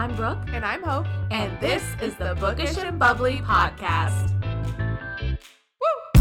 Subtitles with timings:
[0.00, 1.04] I'm Brooke, And I'm Hope.
[1.30, 4.32] and this is the Bookish and Bubbly podcast.
[5.78, 6.20] Woo!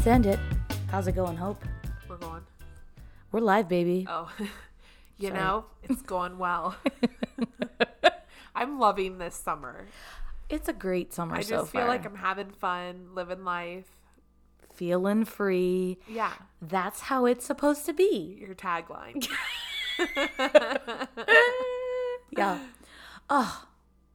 [0.00, 0.38] Send it.
[0.90, 1.62] How's it going, Hope?
[2.08, 2.40] We're going.
[3.30, 4.06] We're live, baby.
[4.08, 4.32] Oh,
[5.18, 5.38] you Sorry.
[5.38, 6.76] know, it's going well.
[8.54, 9.84] I'm loving this summer.
[10.48, 11.88] It's a great summer I so just feel far.
[11.88, 13.84] like I'm having fun, living life.
[14.74, 15.98] Feeling free.
[16.08, 18.38] Yeah, That's how it's supposed to be.
[18.40, 19.26] your tagline.
[22.36, 22.58] Yeah.
[23.28, 23.64] Oh,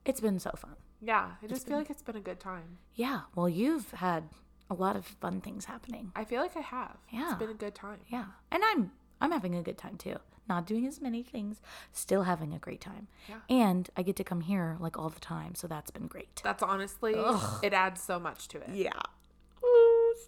[0.06, 0.76] it's been so fun.
[1.02, 2.78] yeah, I just feel like it's been a good time.
[2.96, 3.22] Yeah.
[3.36, 4.24] Well, you've had
[4.70, 6.12] a lot of fun things happening.
[6.16, 6.98] I feel like I have.
[7.12, 7.30] Yeah.
[7.30, 8.00] It's been a good time.
[8.08, 8.26] Yeah.
[8.52, 10.18] And I'm I'm having a good time too.
[10.50, 11.62] Not doing as many things,
[11.92, 13.08] still having a great time.
[13.30, 13.36] Yeah.
[13.50, 16.42] And I get to come here like all the time, so that's been great.
[16.44, 17.14] That's honestly,
[17.62, 18.70] it adds so much to it.
[18.74, 18.92] Yeah.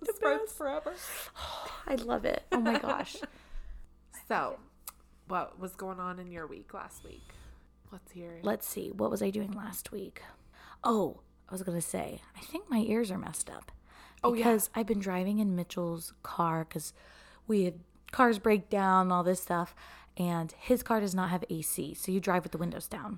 [0.01, 0.93] It's friends forever.
[1.87, 2.43] I love it.
[2.51, 3.17] Oh my gosh.
[4.27, 4.59] So,
[5.27, 7.27] what was going on in your week last week?
[7.91, 8.45] Let's hear it.
[8.45, 8.91] Let's see.
[8.91, 10.21] What was I doing last week?
[10.83, 13.71] Oh, I was going to say, I think my ears are messed up.
[14.23, 14.43] Oh, yeah.
[14.43, 16.93] Because I've been driving in Mitchell's car because
[17.47, 17.79] we had
[18.11, 19.73] cars break down, all this stuff,
[20.15, 23.17] and his car does not have AC, so you drive with the windows down.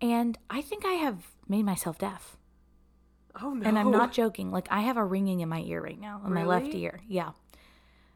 [0.00, 2.38] And I think I have made myself deaf.
[3.40, 3.66] Oh no!
[3.66, 4.50] And I'm not joking.
[4.50, 7.00] Like I have a ringing in my ear right now, in my left ear.
[7.08, 7.30] Yeah.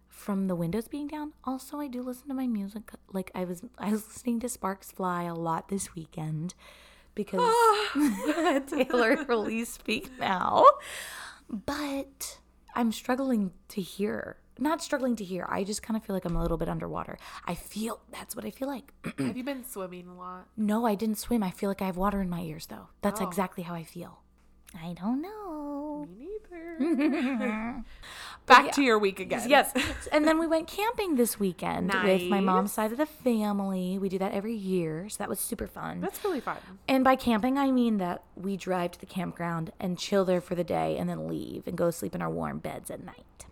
[0.09, 1.33] From the windows being down.
[1.45, 2.93] Also, I do listen to my music.
[3.13, 6.55] Like I was, I was listening to Sparks Fly a lot this weekend
[7.15, 8.61] because ah.
[8.67, 10.65] Taylor released Speak Now.
[11.51, 12.39] But
[12.75, 14.37] I'm struggling to hear.
[14.59, 15.47] Not struggling to hear.
[15.49, 17.19] I just kind of feel like I'm a little bit underwater.
[17.45, 18.93] I feel that's what I feel like.
[19.19, 20.47] Have you been swimming a lot?
[20.57, 21.43] no, I didn't swim.
[21.43, 22.87] I feel like I have water in my ears though.
[23.03, 23.27] That's Oh.
[23.27, 24.21] exactly how I feel.
[24.83, 26.09] I don't know.
[26.19, 27.85] Me neither.
[28.47, 29.49] Back to your week again.
[29.49, 29.73] Yes.
[30.13, 33.99] and then we went camping this weekend with my mom's side of the family.
[33.99, 36.01] We do that every year, so that was super fun.
[36.01, 36.59] That's really fun.
[36.87, 40.55] and by camping, I mean that we drive to the campground and chill there for
[40.55, 43.47] the day and then leave and go sleep in our warm beds at night.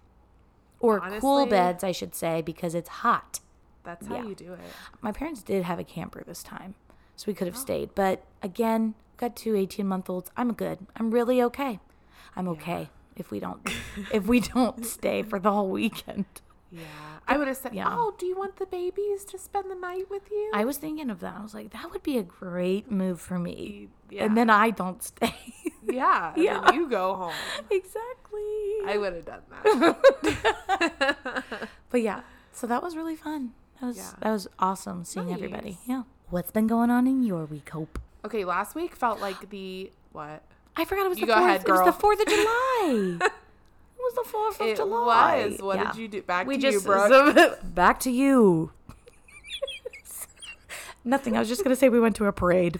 [0.78, 3.40] Or cool beds, I should say, because it's hot.
[3.84, 4.24] That's how Yeah.
[4.26, 4.60] you do it.
[5.00, 6.74] My parents did have a camper this time,
[7.16, 7.60] so we could have oh.
[7.60, 7.94] stayed.
[7.94, 10.30] But again, got two 18 month olds.
[10.36, 10.78] I'm good.
[10.96, 11.80] I'm really okay.
[12.36, 13.60] I'm okay if we don't
[14.12, 16.24] if we don't stay for the whole weekend.
[16.70, 16.84] Yeah.
[17.28, 17.88] I would have said, Yeah.
[17.94, 21.10] "Oh, do you want the babies to spend the night with you?" I was thinking
[21.10, 21.34] of that.
[21.38, 23.88] I was like, that would be a great move for me.
[24.10, 24.24] yeah.
[24.24, 25.34] And then I don't stay.
[25.84, 26.32] yeah.
[26.34, 26.60] And Yeah.
[26.64, 27.34] then you go home.
[27.70, 28.42] exactly.
[28.86, 31.68] I would have done that.
[31.90, 32.20] but yeah,
[32.52, 33.52] so that was really fun.
[33.80, 34.10] That was Yeah.
[34.20, 35.78] that was awesome seeing everybody.
[35.86, 36.02] Yeah.
[36.30, 37.98] What's been going on in your week, Hope?
[38.24, 40.42] Okay, last week felt like the what?
[40.76, 41.48] I forgot it was You the go fourth.
[41.48, 43.18] ahead, It was the fourth of July.
[43.20, 43.32] it
[43.98, 45.36] was the fourth of It July.
[45.36, 45.60] It was.
[45.60, 45.92] What Yeah.
[45.92, 46.22] did you do?
[46.22, 47.58] Back we to just you, Brooke.
[47.74, 48.72] back to you.
[51.04, 51.36] Nothing.
[51.36, 52.78] I was just gonna say we went to a parade.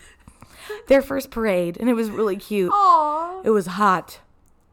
[0.86, 2.70] Their first parade, and it was really cute.
[2.72, 3.42] Aw.
[3.44, 4.20] It was hot.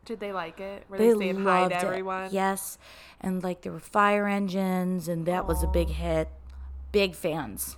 [0.05, 0.85] Did they like it?
[0.87, 1.83] Were They they, saying hi to it.
[1.83, 2.29] everyone?
[2.31, 2.77] Yes,
[3.21, 6.29] and like there were fire engines, and that was a big hit.
[6.91, 7.75] Big fans,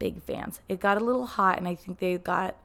[0.00, 0.60] big fans.
[0.68, 2.56] It got a little hot, and I think they got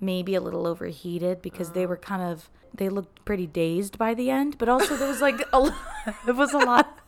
[0.00, 4.30] maybe a little overheated because they were kind of they looked pretty dazed by the
[4.30, 4.58] end.
[4.58, 5.74] But also there was like a
[6.28, 7.00] it was a lot.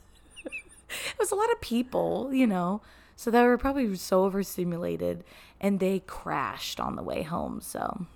[0.44, 2.81] It was a lot of people, you know.
[3.17, 5.23] So they were probably so overstimulated,
[5.61, 7.61] and they crashed on the way home.
[7.61, 8.06] So,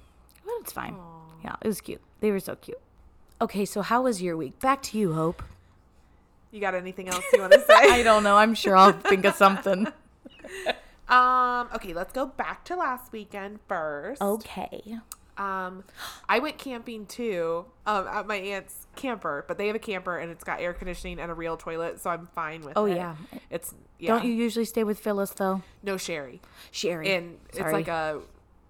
[0.45, 0.97] but it's fine.
[1.45, 2.01] Yeah, it was cute.
[2.21, 2.81] They were so cute.
[3.41, 4.59] Okay, so how was your week?
[4.59, 5.45] Back to you, Hope.
[6.51, 7.75] You got anything else you want to say?
[7.75, 8.37] I don't know.
[8.37, 9.87] I'm sure I'll think of something.
[11.09, 14.21] Um, okay, let's go back to last weekend first.
[14.21, 14.99] Okay.
[15.37, 15.85] Um,
[16.29, 20.33] I went camping too, um, at my aunt's camper, but they have a camper and
[20.33, 22.97] it's got air conditioning and a real toilet, so I'm fine with Oh, it.
[22.97, 23.15] yeah.
[23.49, 24.09] It's yeah.
[24.15, 25.63] Don't you usually stay with Phyllis though?
[25.83, 26.41] No Sherry.
[26.73, 27.15] Sherry.
[27.15, 28.21] And it's like a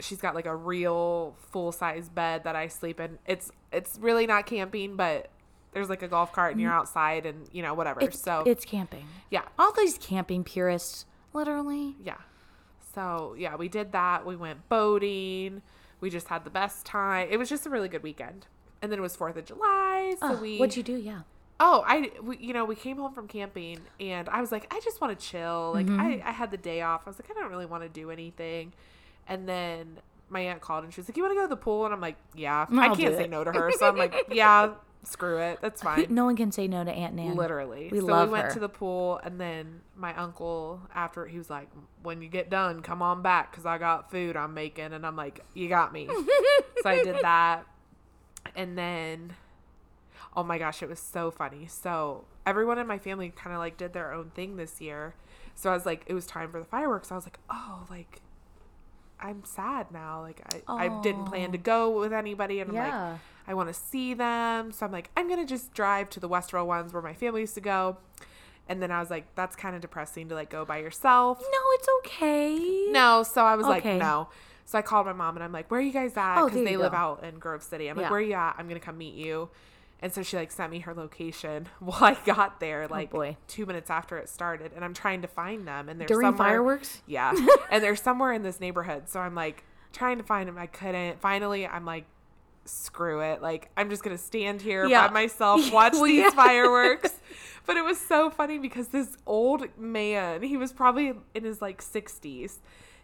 [0.00, 3.18] she's got like a real full size bed that I sleep in.
[3.26, 5.30] It's it's really not camping, but
[5.72, 8.00] there's like a golf cart and you're outside and you know whatever.
[8.00, 8.08] Mm.
[8.08, 9.06] it's, so it's camping.
[9.30, 9.42] yeah.
[9.58, 11.96] All these camping purists, literally.
[12.04, 12.16] Yeah.
[12.98, 14.26] So yeah, we did that.
[14.26, 15.62] We went boating.
[16.00, 17.28] We just had the best time.
[17.30, 18.46] It was just a really good weekend.
[18.82, 20.58] And then it was Fourth of July, so Oh, we.
[20.58, 20.96] what'd you do?
[20.96, 21.20] Yeah.
[21.60, 24.80] Oh, I we, you know we came home from camping and I was like I
[24.80, 25.70] just want to chill.
[25.74, 26.00] Like Mm-hmm.
[26.00, 27.02] I I had the day off.
[27.06, 28.72] I was like I don't really want to do anything.
[29.28, 29.98] And then
[30.28, 31.94] my aunt called and she was like, "You want to go to the pool?" And
[31.94, 34.70] I'm like, "Yeah." I I'll can't say no to her, so I'm like, "Yeah,
[35.02, 35.60] screw it.
[35.60, 37.36] That's fine." No one can say no to Aunt Nan.
[37.36, 37.88] Literally.
[37.90, 38.52] We so love we went her.
[38.54, 41.68] to the pool, and then my uncle, after he was like,
[42.02, 45.16] "When you get done, come on back, cause I got food I'm making." And I'm
[45.16, 46.08] like, "You got me."
[46.82, 47.64] so I did that,
[48.54, 49.34] and then
[50.38, 51.66] Oh my gosh, it was so funny.
[51.66, 55.14] So everyone in my family kind of like did their own thing this year.
[55.54, 57.10] So I was like, it was time for the fireworks.
[57.10, 58.20] I was like, oh, like
[59.18, 60.20] I'm sad now.
[60.20, 63.18] Like I, I didn't plan to go with anybody, and I'm like, Yeah.
[63.48, 64.70] I want to see them.
[64.70, 67.54] So I'm like, I'm gonna just drive to the Westerville ones where my family used
[67.54, 67.96] to go.
[68.68, 71.40] And then I was like, that's kind of depressing to like go by yourself.
[71.40, 72.86] No, it's okay.
[72.90, 74.28] No, so I was like, no.
[74.66, 76.38] So I called my mom and I'm like, where are you guys at?
[76.38, 76.98] Oh, Because there they live go.
[76.98, 77.88] out in Grove City.
[77.88, 78.56] I'm like, where are you at?
[78.58, 79.48] I'm gonna come meet you.
[80.00, 81.68] And so she like sent me her location.
[81.80, 83.36] Well, I got there oh, like Oh, boy.
[83.48, 85.88] two minutes after it started, and I'm trying to find them.
[85.88, 87.00] And they're During fireworks?
[87.06, 87.32] Yeah,
[87.70, 89.08] and they're somewhere in this neighborhood.
[89.08, 89.64] So I'm like
[89.94, 90.58] trying to find them.
[90.58, 91.20] I couldn't.
[91.20, 92.04] Finally, I'm like,
[92.68, 93.42] screw it.
[93.42, 95.08] Like I'm just gonna stand here Yeah.
[95.08, 96.30] by myself, watch Well, these yeah.
[96.30, 97.12] fireworks.
[97.66, 101.82] But it was so funny because this old man, he was probably in his like
[101.82, 102.60] 60s,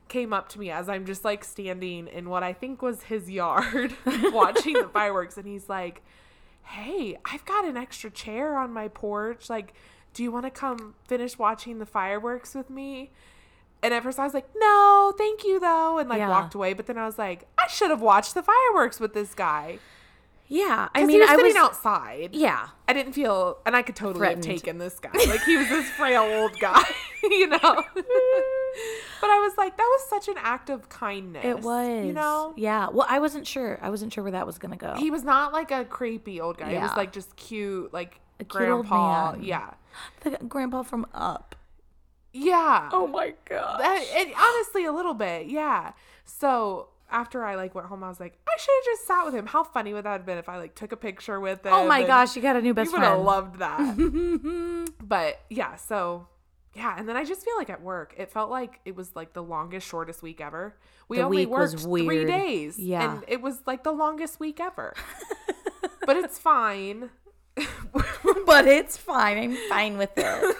[0.08, 3.28] came up to me as I'm just like standing in what I think was his
[3.28, 3.92] yard
[4.32, 5.36] watching the fireworks.
[5.36, 6.02] And he's like,
[6.62, 9.50] Hey, I've got an extra chair on my porch.
[9.50, 9.74] Like,
[10.14, 13.10] do you want to come finish watching the fireworks with me?
[13.84, 16.30] And at first I was like, no, thank you though, and like Yeah.
[16.30, 16.72] walked away.
[16.72, 19.78] But then I was like, I should have watched the fireworks with this guy.
[20.46, 22.30] Yeah, I mean, was I sitting was outside.
[22.34, 24.44] Yeah, I didn't feel, and I could totally Threatened.
[24.44, 25.10] have taken this guy.
[25.26, 26.82] Like he was this frail old guy,
[27.22, 27.58] you know.
[27.60, 31.44] but I was like, that was such an act of kindness.
[31.44, 32.06] it was.
[32.06, 32.52] you know.
[32.56, 32.88] Yeah.
[32.90, 33.78] Well, I wasn't sure.
[33.82, 34.94] I wasn't sure where that was gonna go.
[34.94, 36.72] He was not like a creepy old guy.
[36.74, 39.42] He was like just cute, like A cute old man.
[39.42, 39.70] Yeah,
[40.20, 41.54] the grandpa from Up.
[42.34, 42.90] Yeah.
[42.92, 43.80] Oh my god.
[43.80, 45.92] And honestly, a little bit, yeah.
[46.26, 49.34] So after I like went home, I was like, I should have just sat with
[49.34, 49.46] him.
[49.46, 51.74] How funny would that have been if I like took a picture with oh him?
[51.74, 53.24] oh my gosh, you got a new best you would have friend.
[53.24, 54.92] loved that.
[55.06, 56.26] but yeah, so
[56.74, 59.32] yeah, and then I just feel like at work, it felt like it was like
[59.32, 60.74] the longest, shortest week ever.
[61.08, 63.14] We The only week was worked three days, Yeah.
[63.16, 64.94] and it was like the longest week ever.
[66.06, 67.10] but it's fine.
[68.46, 69.38] but it's fine.
[69.38, 70.56] I'm fine with it.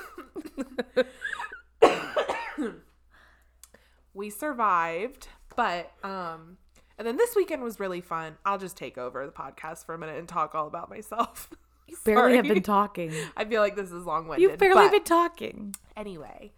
[4.15, 6.57] We survived but um
[6.99, 9.99] and then this weekend was really fun i'll just take over the podcast for a
[9.99, 11.51] minute and talk all about myself
[11.87, 13.13] You barely have been talking.
[13.37, 15.75] i feel like this is long-winded You've barely been talking.
[15.97, 16.53] anyway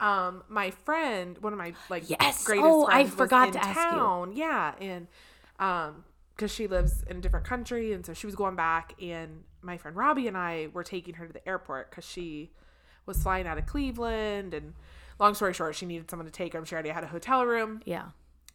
[0.00, 2.44] um my friend one of my like Yes.
[2.44, 4.32] greatest Oh, I friends was forgot to ask you.
[4.34, 5.06] yeah and
[5.58, 6.04] um
[6.36, 9.76] because she lives in a different country and so she was going back and my
[9.76, 12.52] friend robbie and i were taking her to the airport because she
[13.06, 14.74] was flying out of cleveland and
[15.18, 17.80] long story short she needed someone to take her she already had a hotel room
[17.84, 18.08] Yeah.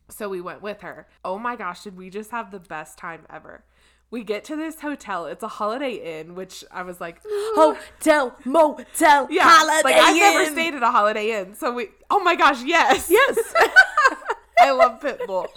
[0.10, 1.08] so we went with her.
[1.26, 3.64] Oh my gosh, did we just have the best time ever?
[4.12, 5.26] We get to this hotel.
[5.26, 7.20] It's a Holiday Inn, which I was like,
[7.56, 11.56] Hotel, motel, yeah, holiday like I've never stayed at a Holiday Inn.
[11.56, 13.40] So we, oh my gosh, yes, Yes.
[14.60, 15.48] I love Pitbull.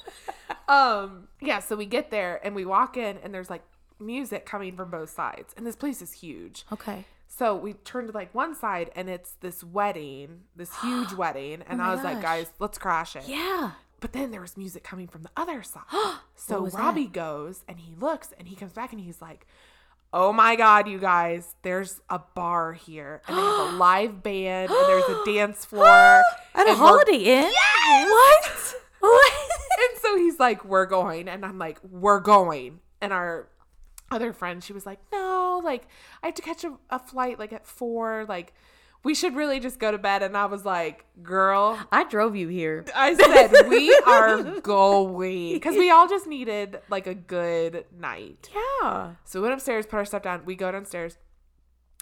[0.69, 3.63] Um, yeah, so we get there and we walk in, and there's like
[4.01, 6.65] music coming from both sides, and this place is huge.
[6.73, 7.05] okay.
[7.37, 11.81] So we turned to like one side, and it's this wedding, this huge wedding, and
[11.81, 13.25] Oh I was like, guys, let's crash it.
[13.27, 13.73] Yeah.
[14.01, 15.83] But then there was music coming from the other side.
[16.35, 16.79] so was that?
[16.79, 19.47] Robbie goes and he looks and he comes back and he's like,
[20.13, 24.71] Oh my God, you guys, there's a bar here and they have a live band
[24.71, 26.23] and there's a dance floor.
[26.55, 27.53] At a Holiday Inn?
[28.09, 28.75] What?
[28.99, 29.33] What?
[29.79, 31.29] And so he's like, We're going.
[31.29, 32.81] And I'm like, We're going.
[33.01, 33.49] And our
[34.11, 35.87] other friend, she was like, No, like,
[36.23, 38.25] I have to catch a, a flight like at four.
[38.29, 38.55] Like,
[39.05, 40.23] we should really just go to bed.
[40.23, 42.85] And I was like, Girl, I drove you here.
[42.95, 48.51] I said we are going because we all just needed like a good night.
[48.55, 49.15] Yeah.
[49.25, 50.45] So we went upstairs, put our stuff down.
[50.45, 51.19] We go downstairs.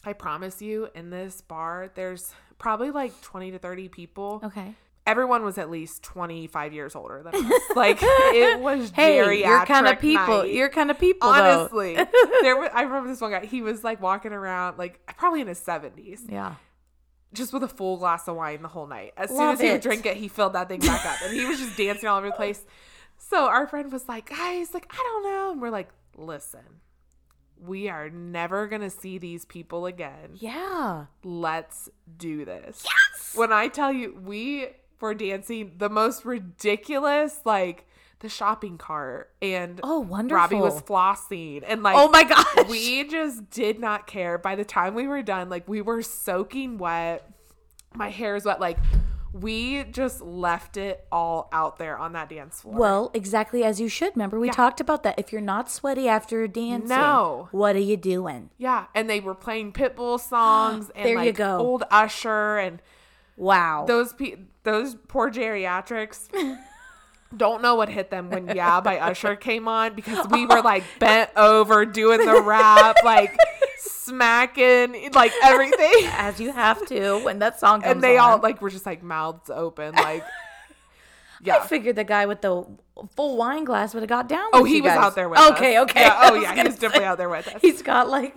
[0.07, 4.41] I promise you, in this bar, there's probably like 20 to 30 people.
[4.45, 4.75] Okay.
[5.07, 7.61] Everyone was at least 25 years older than us.
[7.77, 10.39] Like it was Hey, you're kind of people.
[10.43, 10.53] night.
[10.55, 11.29] You're kind of people.
[11.29, 11.95] honestly.
[12.43, 13.45] there, was, I remember this one guy.
[13.45, 16.55] He was like walking around, like probably in his 70s, Yeah.
[17.35, 19.13] just with a full glass of wine the whole night.
[19.17, 21.35] As soon Love as he would drink it, he filled that thing back up, and
[21.35, 22.65] he was just dancing all over the place.
[23.19, 26.81] So our friend was like, "Guys, like I don't know," and we're like, "Listen,
[27.61, 30.31] we are never gonna see these people again.
[30.35, 31.07] Yeah.
[31.23, 33.35] Let's do this." Yes.
[33.37, 34.69] When I tell you, we
[35.05, 37.87] were dancing the most ridiculous, like
[38.21, 40.37] the shopping cart, and Oh, wonderful.
[40.39, 42.69] Robbie was flossing, and like Oh my gosh.
[42.69, 44.39] we just did not care.
[44.39, 47.31] By the time we were done, like we were soaking wet.
[47.95, 48.61] My hair is wet.
[48.61, 48.79] Like
[49.33, 52.75] we just left it all out there on that dance floor.
[52.77, 54.15] Well, exactly as you should.
[54.15, 55.19] Remember, we talked about that.
[55.19, 57.49] If you're not sweaty after a dance, No.
[57.51, 58.51] what are you doing?
[58.59, 61.59] yeah, and they were playing Pitbull songs and There you like go.
[61.59, 62.81] old Usher and
[63.37, 63.85] Wow.
[63.87, 66.29] those pe- those poor geriatrics.
[67.37, 70.55] Don't know what hit them when Yeah by Usher came on because we oh.
[70.55, 73.37] were like bent over doing the rap, like
[73.79, 75.93] smacking, like everything.
[76.13, 79.03] As you have to when that song comes And they all like were just like
[79.03, 80.25] mouths open, like
[81.43, 81.57] yeah.
[81.57, 82.65] I figured the guy with the
[83.17, 84.49] full wine glass would have got down.
[84.53, 84.99] Oh, he was guys.
[84.99, 85.91] out there with okay, us.
[85.91, 87.61] Okay, Yeah, oh yeah, he was definitely out there with us.
[87.61, 88.37] He's got like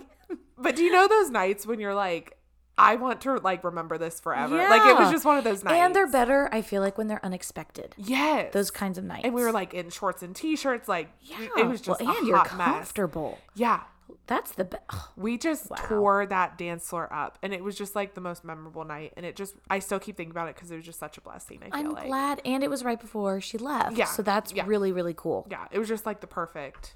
[0.58, 2.36] But do you know those nights when you're like,
[2.78, 4.56] I want to like remember this forever?
[4.56, 5.76] Like it was just one of those nights.
[5.76, 6.48] and they're better.
[6.52, 7.94] I feel like when they're unexpected.
[7.98, 9.24] yes, Those kinds of nights.
[9.24, 12.18] and we were like in shorts and t-shirts, like yeah, it was just well, a
[12.18, 12.66] and you're hot mess.
[12.92, 13.38] comfortable.
[13.54, 13.82] Yeah,
[14.26, 14.84] That's the best.
[15.16, 18.84] we just tore that dance floor up, and it was just like the most memorable
[18.84, 19.12] night.
[19.16, 21.20] And it just, I still keep thinking about it because it was just such a
[21.20, 21.60] blessing.
[21.62, 23.96] I feel I'm like, glad, and it was right before she left.
[23.96, 24.64] Yeah, so that's yeah.
[24.66, 25.46] really really cool.
[25.50, 26.94] yeah, it was just like the perfect,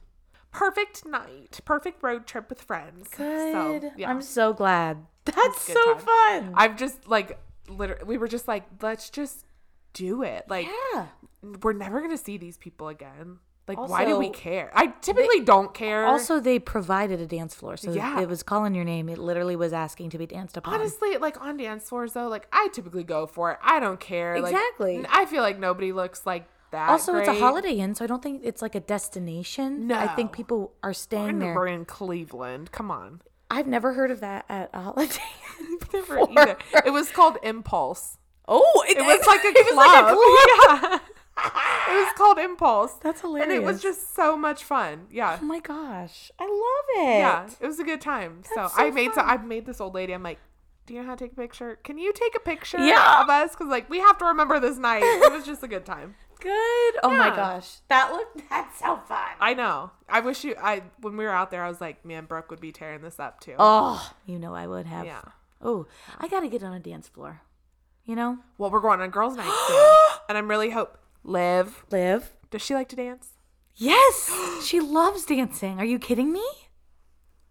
[0.52, 3.08] perfect night, perfect road trip with friends.
[3.16, 3.92] So, Good.
[3.96, 4.10] yeah.
[4.10, 5.06] I'm so glad.
[5.36, 6.02] That's so time.
[6.02, 6.52] fun.
[6.56, 7.38] I've just like
[7.68, 9.44] literally, we were just like, let's just
[9.92, 10.44] do it.
[10.48, 11.06] Like, yeah.
[11.62, 13.38] we're never gonna see these people again.
[13.68, 14.72] Like, why do we care?
[14.74, 16.04] I typically don't care.
[16.04, 18.20] Also, they provided a dance floor, so Yeah.
[18.20, 19.08] it was calling your name.
[19.08, 20.74] It literally was asking to be danced upon.
[20.74, 23.58] honestly, like on dance floors though, like I typically go for it.
[23.62, 24.40] I don't care.
[24.40, 25.04] Like, Exactly.
[25.08, 26.88] I feel like nobody looks like that.
[26.90, 29.86] also, it's a holiday inn, so I don't think it's like a destination.
[29.86, 31.54] No, I think people are staying know there.
[31.54, 32.72] we're in Cleveland.
[32.72, 33.20] Come on.
[33.52, 35.18] I've never heard of that at a holiday.
[35.92, 36.56] Never either.
[36.86, 38.16] It was called Impulse.
[38.48, 40.04] Oh, It was like a it was club.
[40.04, 41.00] like a club.
[41.36, 41.98] Yeah.
[41.98, 42.92] it was called Impulse.
[42.94, 43.48] That's hilarious.
[43.52, 45.06] And it was just so much fun.
[45.10, 45.38] Yeah.
[45.40, 47.18] Oh my gosh, I love it.
[47.18, 48.42] Yeah, it was a good time.
[48.54, 49.20] So, so I made so.
[49.22, 50.12] I made this old lady.
[50.12, 50.38] I'm like,
[50.86, 51.76] do you know how to take a picture?
[51.84, 53.22] Can you take a picture Yeah.
[53.22, 53.52] of us?
[53.52, 55.02] Because like we have to remember this night.
[55.04, 56.14] It was just a good time.
[56.42, 56.94] Good.
[57.04, 59.28] Oh my gosh, that looked that's so fun.
[59.40, 59.92] I know.
[60.08, 60.56] I wish you.
[60.60, 63.20] I when we were out there, I was like, man, Brooke would be tearing this
[63.20, 63.54] up too.
[63.58, 65.06] Oh, you know I would have.
[65.06, 65.22] Yeah.
[65.60, 65.86] Oh,
[66.18, 67.42] I gotta get on a dance floor.
[68.04, 70.98] You know, Well, we're going on girls' night soon, and I'm really hope.
[71.22, 72.32] Liv, live.
[72.50, 73.28] does she like to dance?
[73.76, 74.28] Yes,
[74.66, 75.78] she loves dancing.
[75.78, 76.44] Are you kidding me?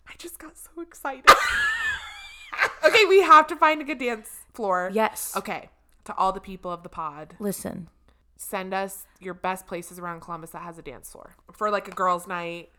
[0.10, 1.24] I just got so excited.
[2.86, 4.91] okay, we have to find a good dance floor.
[4.93, 5.33] Yes.
[5.38, 5.69] Okay,
[6.03, 7.88] to all the people of the pod, Listen,
[8.41, 11.91] send us your best places around Columbus that has a dance floor for like a
[11.91, 12.69] girls' night.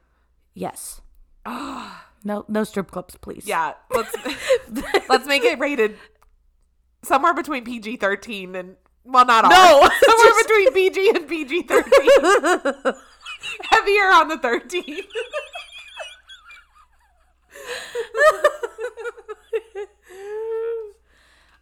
[0.54, 1.00] yes.
[1.46, 3.46] no, no strip clubs, please.
[3.46, 4.14] Yeah, let's
[5.08, 5.96] let's make it rated
[7.02, 9.50] somewhere between PG thirteen and well, not all.
[9.50, 12.94] No, somewhere just- between PG and PG thirteen.
[13.70, 15.00] Heavier on the thirteen.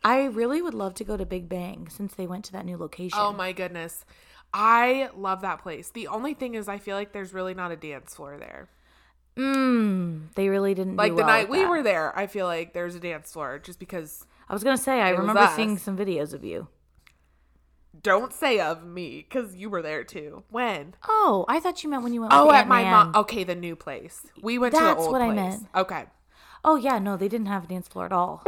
[0.02, 2.76] I really would love to go to Big Bang since they went to that new
[2.76, 3.18] location.
[3.20, 4.04] Oh my goodness.
[4.52, 5.90] I love that place.
[5.90, 8.68] The only thing is I feel like there's really not a dance floor there.
[9.36, 10.96] Mm, they really didn't.
[10.96, 11.70] Like the well night we that.
[11.70, 15.00] were there, I feel like there's a dance floor just because I was gonna say
[15.00, 16.68] I remember seeing some videos of you.
[18.02, 20.42] don't say of me cuz you were there too.
[20.50, 20.94] When?
[21.08, 22.32] Oh, I thought you meant when you went.
[22.34, 23.14] Oh, at my mom.
[23.14, 24.26] Okay, the new place.
[24.42, 25.66] We went to the That's old what I meant.
[25.76, 26.06] Okay.
[26.64, 28.42] Oh yeah, no, they didn't have a dance floor at all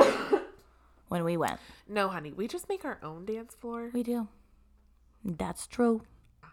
[1.13, 1.61] when we went.
[1.87, 3.91] No, honey, we just make our own dance floor.
[3.93, 4.29] We do.
[5.23, 6.03] That's true.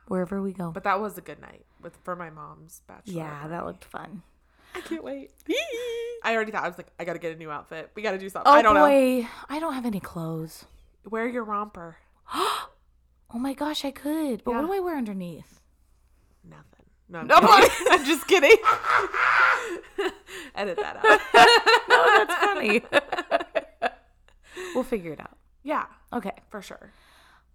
[0.10, 0.72] Wherever we go.
[0.72, 3.13] But that was a good night with for my mom's bachelor.
[3.13, 4.22] yeah, that looked fun.
[4.75, 5.32] I can't wait.
[6.24, 7.92] I already thought I was like, I gotta get a new outfit.
[7.96, 8.51] We gotta do something.
[8.51, 8.86] Oh I don't know.
[8.86, 10.66] boy, I don't have any clothes.
[11.10, 11.98] Wear your romper.
[13.32, 14.44] Oh my gosh, I could.
[14.44, 14.62] But Yeah.
[14.62, 15.62] what do I wear underneath?
[16.44, 16.86] Nothing.
[17.08, 17.28] No, I'm,
[17.62, 17.88] kidding.
[17.92, 18.58] I'm just kidding.
[20.56, 21.88] Edit that out.
[21.89, 22.82] No, that's funny.
[24.75, 25.38] We'll figure it out.
[25.63, 26.31] Yeah, Okay.
[26.49, 26.91] for sure.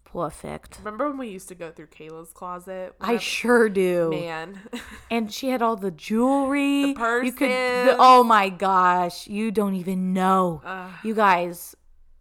[0.04, 0.78] Perfect.
[0.78, 2.94] Remember when we used to go through Kayla's closet?
[3.00, 4.11] I sure do.
[4.11, 4.61] man.
[5.11, 6.92] And she had all the jewelry.
[6.94, 7.49] The You could.
[7.50, 10.61] the- oh my gosh, you don't even know.
[10.64, 10.90] Ugh.
[11.02, 11.75] you guys,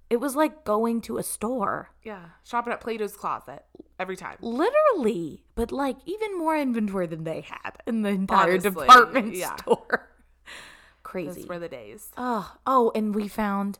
[0.09, 1.89] it was like going to a store.
[2.03, 3.63] yeah, shopping at Plato's closet
[3.99, 4.37] every time.
[4.41, 9.55] Literally, but like even more inventory than they had in the entire Honestly, department yeah.
[9.57, 10.09] store.
[11.13, 11.45] Those Crazy.
[11.47, 12.09] were the days.
[12.17, 13.77] Oh, oh, and we found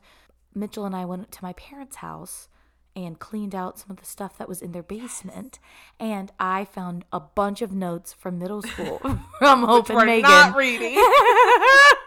[0.54, 2.48] Mitchell and I went to my parents' house
[2.96, 5.58] and cleaned out some of the stuff that was in their basement,
[5.98, 8.98] and I found a bunch of notes from middle school
[9.38, 10.30] from Hope and We're Megan.
[10.30, 10.94] not reading.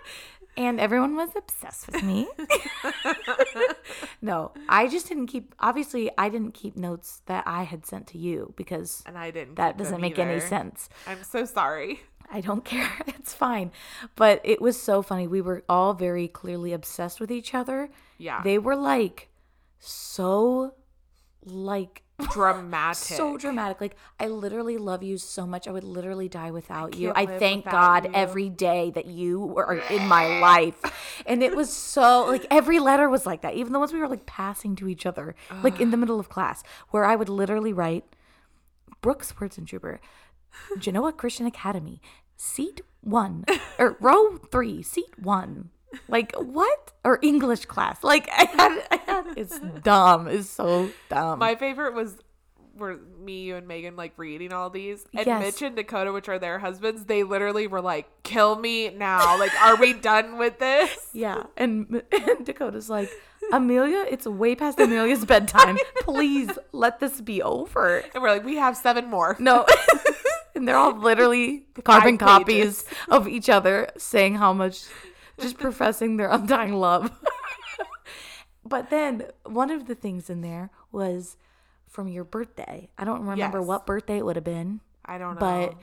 [0.58, 2.28] and everyone was obsessed with me.
[4.22, 5.54] no, I just didn't keep.
[5.60, 9.56] Obviously, I didn't keep notes that I had sent to you because and I didn't.
[9.56, 10.90] that doesn't make any sense.
[11.06, 12.02] I'm so sorry.
[12.30, 12.92] I don't care.
[13.08, 13.72] It's fine.
[14.16, 15.28] But it was so funny.
[15.28, 17.90] We were all very clearly obsessed with each other.
[18.18, 18.42] Yeah.
[18.42, 19.28] They were like
[19.80, 20.74] so
[21.44, 22.98] like Dramatic.
[22.98, 23.80] so dramatic.
[23.80, 25.68] Like I literally love you so much.
[25.68, 27.14] I would literally die without you.
[27.16, 28.12] I thank God you.
[28.16, 30.82] every day that you were in my life.
[31.28, 33.54] And it was so like every letter was like that.
[33.54, 36.28] Even the ones we were like passing to each other, like in the middle of
[36.28, 38.04] class, where I would literally write
[39.02, 40.00] Brooks Trooper,
[40.80, 42.02] Genoa Christian Academy,
[42.36, 43.46] seat one,
[43.78, 45.70] or row three, seat one.
[46.08, 46.92] Like what?
[47.04, 48.04] Or English class?
[48.04, 50.28] Like I had, I had it's dumb.
[50.28, 51.40] It's so dumb.
[51.40, 52.18] My favorite was
[52.76, 55.06] were me, you, and Megan like reading all these.
[55.14, 55.42] And Yes.
[55.42, 59.38] Mitch and Dakota, which are their husbands, they literally were like, "Kill me now!
[59.40, 63.10] Like, are we done with this?" yeah, and, and Dakota's like,
[63.52, 65.78] Amelia, it's way past Amelia's bedtime.
[66.02, 68.04] Please let this be over.
[68.14, 69.66] And we're like, "We have seven more." No.
[70.56, 74.84] and they're all literally carbon copies of each other saying how much,
[75.40, 77.12] just professing their undying love.
[78.66, 81.38] but then one of the things in there was
[81.88, 82.90] from your birthday.
[82.98, 83.68] I don't remember Yes.
[83.68, 85.40] what birthday it would have been, I don't know.
[85.40, 85.76] but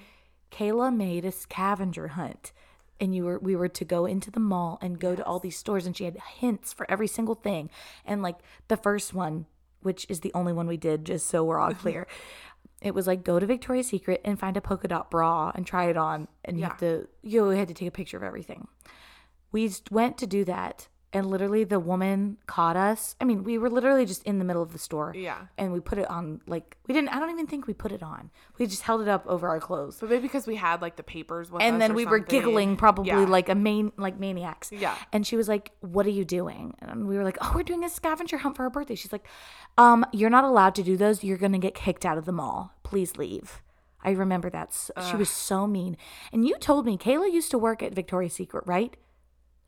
[0.56, 2.52] Kayla made a scavenger hunt.
[3.00, 5.56] And you were we were to go into the mall and go to all these
[5.58, 7.68] stores and she had hints for every single thing.
[8.04, 8.36] And like
[8.68, 9.46] the first one,
[9.82, 12.06] which is the only one we did, just so we're all clear.
[12.80, 15.86] It was like go to Victoria's Secret and find a polka dot bra and try
[15.86, 18.68] it on, and you have to you had to take a picture of everything.
[19.54, 23.14] We went to do that, and literally the woman caught us.
[23.20, 25.38] I mean, we were literally just in the middle of the store, Yeah.
[25.56, 27.10] and we put it on like we didn't.
[27.10, 28.30] I don't even think we put it on.
[28.58, 31.04] We just held it up over our clothes, but maybe because we had like the
[31.04, 33.20] papers with us and then we were giggling probably Yeah.
[33.38, 34.72] like a main like maniacs.
[34.72, 34.96] Yeah.
[35.12, 37.84] And she was like, "What are you doing?" And we were like, "Oh, we're doing
[37.84, 39.26] a scavenger hunt for our birthday." She's like,
[39.78, 41.22] "Um, you're not allowed to do those.
[41.22, 42.72] You're gonna get kicked out of the mall.
[42.82, 43.62] Please leave."
[44.06, 44.68] I remember that.
[44.68, 45.96] S- She was so mean.
[46.32, 48.96] And you told me Kayla used to work at Victoria's Secret, right?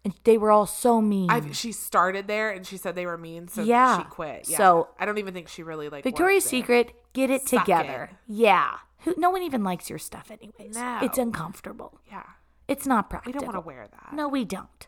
[0.06, 1.28] And they were all so mean.
[1.30, 3.98] I, she started there and she said they were mean, so Yeah.
[3.98, 4.48] she quit.
[4.48, 4.56] Yeah.
[4.56, 6.44] So- I don't even think she really like Victoria's.
[6.44, 8.10] Secret, get it Suck together.
[8.12, 8.16] it.
[8.28, 8.70] Yeah.
[9.00, 10.76] Who, no one even likes your stuff, anyways.
[10.76, 11.00] No.
[11.02, 11.98] It's uncomfortable.
[12.08, 12.22] Yeah,
[12.68, 13.32] It's not practical.
[13.32, 14.12] we don't want to wear that.
[14.12, 14.86] No, we don't.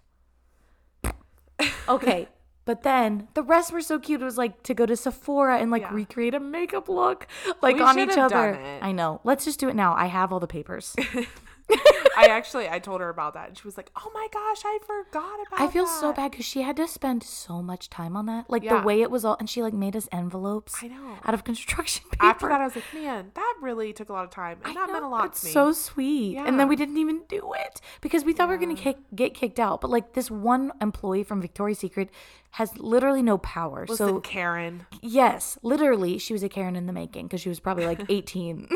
[1.88, 2.28] okay.
[2.64, 4.20] But then the rest were so cute.
[4.20, 5.94] It was like to go to Sephora and like Yeah.
[5.94, 7.26] recreate a makeup look,
[7.62, 8.56] like We on each other.
[8.80, 9.20] I know.
[9.24, 9.94] Let's just do it now.
[9.96, 10.94] I have all the papers.
[11.70, 14.78] I actually I told her about that and she was like, "Oh my gosh, I
[14.86, 15.68] forgot about." That.
[15.68, 18.48] I feel so bad because she had to spend so much time on that.
[18.48, 18.80] Like Yeah.
[18.80, 20.76] the way it was all, and she like made us envelopes.
[20.82, 21.18] I know.
[21.24, 22.24] Out of construction paper.
[22.24, 24.74] After that, I was like, "Man, that really took a lot of time, and I
[24.80, 26.34] that meant a know, lot it's to me." so sweet.
[26.34, 26.46] yeah.
[26.46, 28.96] And then we didn't even do it because we thought we were going to kick,
[29.14, 29.80] get kicked out.
[29.80, 32.08] But like this one employee from Victoria's Secret
[32.52, 33.84] has literally no power.
[33.88, 34.86] Listen, so Karen.
[35.02, 38.68] yes, literally she was a Karen in the making because she was probably like 18.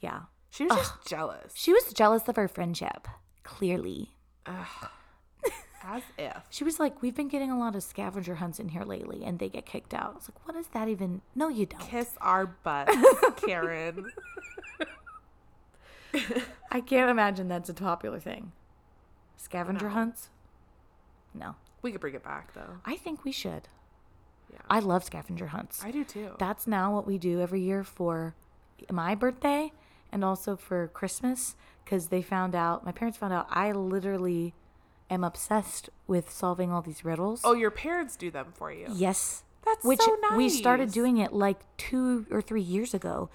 [0.00, 0.20] yeah.
[0.56, 3.06] She was just jealous, She was jealous of our friendship.
[3.42, 4.10] Clearly.
[4.46, 6.36] as if.
[6.50, 9.38] She was like, We've been getting a lot of scavenger hunts in here lately and
[9.38, 10.12] they get kicked out.
[10.12, 11.20] I was like, What is that even?
[11.34, 11.80] No, you don't.
[11.80, 12.96] Kiss our butts,
[13.46, 14.06] Karen.
[16.70, 18.52] I can't imagine that's a popular thing.
[19.36, 19.92] Scavenger No.
[19.94, 20.30] hunts?
[21.34, 21.54] No.
[21.82, 22.78] We could bring it back though.
[22.84, 23.68] I think we should.
[24.52, 24.58] Yeah.
[24.70, 25.84] I love scavenger hunts.
[25.84, 26.30] I do too.
[26.38, 28.34] That's now what we do every year for
[28.90, 29.72] my birthday
[30.16, 34.54] and also for Christmas because they found out, my parents found out I literally
[35.10, 37.42] am obsessed with solving all these riddles.
[37.44, 38.86] oh, your parents do them for you.
[38.90, 39.42] yes.
[39.66, 43.28] That's Which so we started doing it like two or three years ago.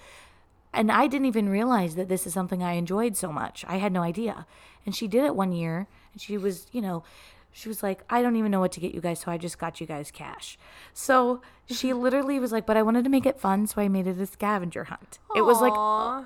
[0.72, 3.66] And I didn't even realize that this is something I enjoyed so much.
[3.68, 4.46] I had no idea.
[4.86, 7.04] And she did it one year and she was, you know,
[7.52, 9.58] she was like, I don't even know what to get you guys, so I just
[9.58, 10.58] got you guys cash.
[10.94, 14.06] So she literally was like, but I wanted to make it fun, so I made
[14.06, 15.18] it a scavenger hunt.
[15.36, 15.72] It was like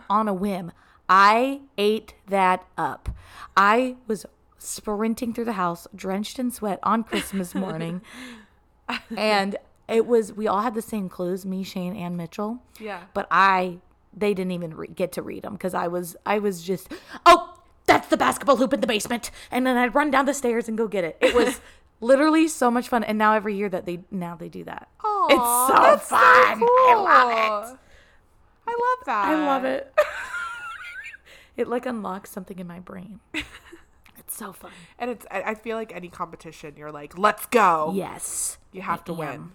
[0.09, 0.73] on a whim.
[1.09, 3.09] I ate that up.
[3.57, 4.25] I was
[4.59, 8.03] sprinting through the house, drenched in sweat on Christmas morning.
[9.17, 9.57] and
[9.89, 13.03] it was, we all had the same clothes, me, Shane, and Mitchell Yeah.
[13.15, 13.79] but I
[14.19, 16.91] they didn't even re- get to read them because I was I was just
[17.27, 17.56] oh
[17.87, 20.77] that's the basketball hoop in the basement and then I'd run down the stairs and
[20.77, 21.17] go get it.
[21.21, 21.61] It was
[22.01, 24.89] literally so much fun and now every year that they now they do that.
[25.05, 26.61] Oh, it's so fun.
[26.63, 27.31] I love
[27.73, 27.79] it.
[28.69, 29.27] I love that.
[29.29, 29.95] I love it.
[31.57, 33.21] it like unlocks something in my brain.
[34.27, 34.73] It's so fun.
[34.99, 37.93] And it's I feel like any competition, you're like, let's go.
[37.95, 38.59] Yes.
[38.73, 39.29] You have I to win.
[39.29, 39.53] am.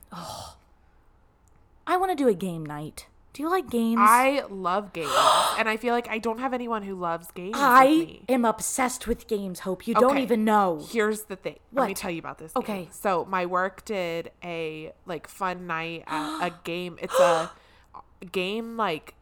[1.85, 3.07] I want to do a game night.
[3.33, 3.99] Do you like games?
[4.01, 5.11] I love games.
[5.57, 7.53] and I feel like I don't have anyone who loves games.
[7.53, 9.87] with I am obsessed with games, Hope.
[9.87, 10.23] You don't Okay.
[10.23, 10.85] even know.
[10.89, 11.59] Here's the thing.
[11.71, 11.97] Let me What?
[11.97, 12.53] tell you about this.
[12.55, 12.83] Okay.
[12.83, 12.87] game.
[12.91, 16.97] So my work did a like fun night at a game.
[17.01, 17.51] It's a
[18.31, 19.15] game like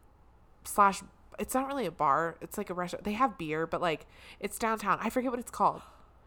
[0.64, 1.02] slash.
[1.38, 2.36] It's not really a bar.
[2.42, 3.06] It's like a restaurant.
[3.06, 4.08] They have beer, but like
[4.40, 4.98] it's downtown.
[5.02, 5.82] I forget what it's called.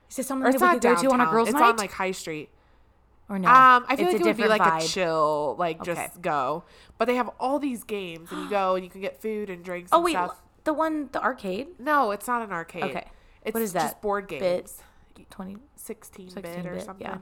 [0.09, 1.11] Is this Or something it's that we not could go downtown.
[1.19, 1.69] to on a girls' it's night?
[1.71, 2.49] on like High Street.
[3.29, 3.49] Or no?
[3.49, 5.95] Um, I feel It's like it would be like a chill, like Okay.
[5.95, 6.65] just go.
[6.99, 9.65] But they have all these games, and you go and you can get food and
[9.65, 9.91] drinks.
[9.93, 10.41] Oh and wait, stuff.
[10.65, 12.85] the one, the arcade, No, it's not an arcade.
[12.85, 13.07] Okay.
[13.45, 13.83] It's What is that?
[13.83, 14.41] just board Bit?
[14.41, 14.83] games.
[15.31, 15.57] twenty.
[15.77, 17.05] 16, 16 bit or something.
[17.07, 17.19] yeah.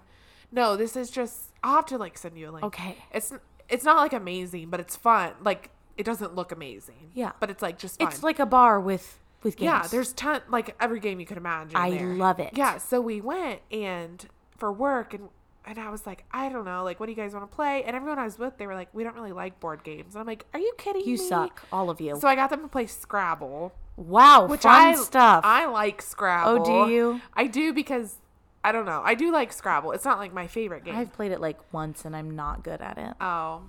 [0.53, 2.65] No, this is just I'll have to like send you a link.
[2.67, 2.97] Okay.
[3.13, 3.33] It's
[3.71, 5.33] it's not like amazing, but it's fun.
[5.43, 7.11] Like It doesn't look amazing.
[7.15, 7.33] Yeah.
[7.41, 8.09] But it's like just fun.
[8.09, 9.65] It's like a bar with with games.
[9.67, 11.77] Yeah, there's ton like every game you could imagine.
[11.77, 12.15] I there.
[12.15, 12.51] love it.
[12.55, 14.27] Yeah, so we went and
[14.59, 15.29] for work and
[15.71, 17.85] and I was like, I don't know, like what do you guys want to play?
[17.85, 20.15] And everyone I was with, they were like, we don't really like board games.
[20.15, 21.29] And I'm like, are you kidding you me?
[21.29, 22.19] suck, all of you.
[22.19, 25.45] So I got them to play Scrabble, wow, which fun I stuff.
[25.45, 26.63] I like Scrabble.
[26.67, 27.21] Oh, do you?
[27.35, 28.17] I do because
[28.65, 29.01] I don't know.
[29.05, 29.93] I do like Scrabble.
[29.93, 30.97] It's not like my favorite game.
[30.97, 33.15] I've played it like once and I'm not good at it.
[33.21, 33.63] oh.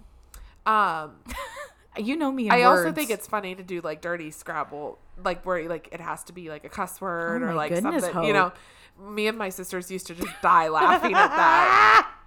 [0.66, 1.12] Um
[1.98, 2.50] You know me.
[2.50, 6.24] I also think it's funny to do like dirty Scrabble, like where like it has
[6.26, 8.24] to be like a cuss word Oh or like goodness, something.
[8.24, 8.58] You know, Hope.
[9.10, 12.08] Me and my sisters used to just die laughing at that.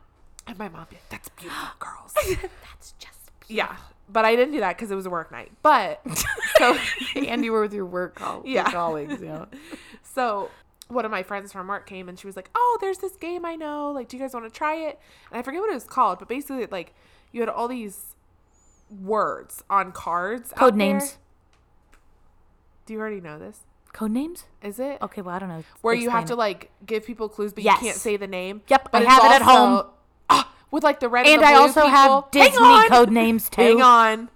[0.46, 3.30] And my mom, be like, "That's beautiful, girls." that's just.
[3.40, 3.46] beautiful.
[3.48, 3.76] yeah,
[4.10, 5.50] but I didn't do that because it was a work night.
[5.62, 6.02] But
[6.58, 6.76] so
[7.16, 8.70] and you were with your work col- Yeah.
[8.70, 9.22] colleagues.
[9.22, 9.46] Yeah.
[10.02, 10.50] so
[10.88, 13.46] one of my friends from work came and she was like, "Oh, there's this game
[13.46, 13.90] I know.
[13.90, 16.18] Like, do you guys want to try it?" And I forget what it was called,
[16.18, 16.92] but basically, like,
[17.32, 18.14] you had all these
[18.90, 20.52] words on cards.
[20.54, 20.78] Code there.
[20.78, 21.16] names.
[22.84, 23.60] Do you already know this?
[23.94, 24.44] Code names.
[24.62, 24.98] Is it?
[25.00, 25.64] Okay, well I don't know.
[25.80, 27.80] where you have to like give people clues, but Yes.
[27.80, 28.60] you can't say the name.
[28.68, 29.86] Yep, but I have it at home.
[30.28, 31.90] Ah, with like the red and, And the I also people.
[31.90, 33.62] have Disney code names too.
[33.62, 34.30] Hang on,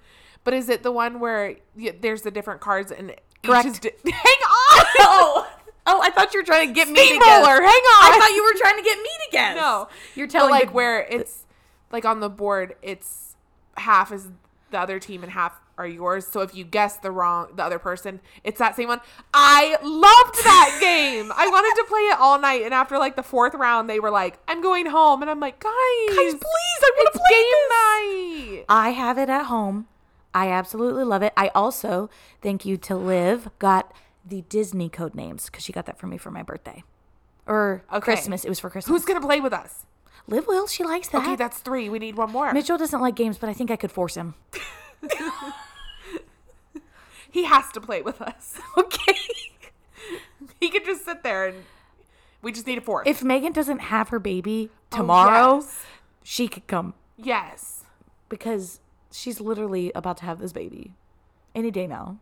[0.45, 3.67] but is it the one where y there's the different cards and each Correct.
[3.67, 4.15] is di- hang
[4.47, 4.85] on?
[5.01, 5.49] Oh,
[5.87, 7.05] oh, I thought you were trying to get me.
[7.05, 8.13] Steamroller, hang on.
[8.13, 9.57] I thought you were trying to get me to guess.
[9.57, 11.47] no, you're but telling like the- where it's
[11.91, 13.35] like on the board, it's
[13.77, 14.29] half is
[14.71, 16.27] the other team and half are yours.
[16.27, 19.01] So if you guess the wrong, the other person, it's that same one.
[19.33, 21.33] I loved that game.
[21.35, 24.11] I wanted to play it all night, and after like the fourth round, they were
[24.11, 27.43] like, "I'm going home," and I'm like, "Guys, Guys, please, I want to play
[28.51, 29.87] game night." I have it at home.
[30.35, 31.33] I absolutely love it.
[31.37, 32.11] I also,
[32.43, 33.93] thank you to Liv, got
[34.27, 36.85] the Disney code names because she got that for me for my birthday.
[37.47, 38.01] Or Okay.
[38.05, 38.45] Christmas.
[38.45, 38.95] It was for Christmas.
[38.95, 39.87] Who's gonna play with us?
[40.27, 40.67] Liv will.
[40.67, 41.23] She likes that.
[41.23, 41.89] Okay, that's three.
[41.89, 42.53] We need one more.
[42.53, 44.35] Mitchell doesn't like games, but I think I could force him.
[47.39, 48.59] he has to play with us.
[48.77, 49.15] Okay.
[50.61, 51.65] he could just sit there and
[52.43, 53.07] we just need a fourth.
[53.07, 55.83] if Megan doesn't have her baby tomorrow, Oh, yes.
[56.23, 57.85] she could come yes.
[58.29, 60.95] because she's literally about to have this baby
[61.55, 62.19] any day now.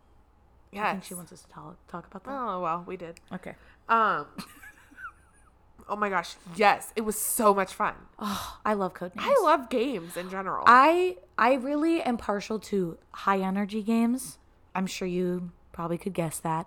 [0.75, 2.31] I think she wants us to talk, talk about that.
[2.33, 3.19] Oh well, we did.
[3.33, 3.55] Okay.
[3.89, 4.27] Um.
[5.89, 7.95] oh my gosh, yes, it was so much fun.
[8.19, 9.27] Oh, I love code names.
[9.31, 10.65] I love games in general.
[10.67, 14.39] I I really am partial to high energy games.
[14.77, 16.67] I'm sure you probably could guess that.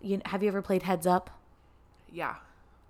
[0.00, 1.30] You have you ever played Heads Up?
[2.12, 2.36] yeah,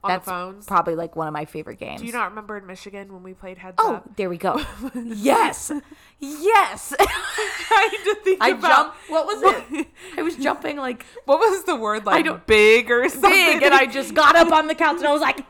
[0.05, 0.67] on That's the phones.
[0.67, 2.01] probably like one of my favorite games.
[2.01, 4.05] Do you not remember in Michigan when we played Heads Oh, Up?
[4.07, 4.61] Oh, there we go.
[4.95, 5.73] yes,
[6.21, 6.95] yes.
[6.99, 7.07] I
[7.69, 8.97] trying to think I about jumped.
[9.11, 9.87] What was it?
[10.17, 13.31] I was jumping like what was the word like don't- big or something.
[13.31, 15.45] big, and I just got up on the couch and I was like,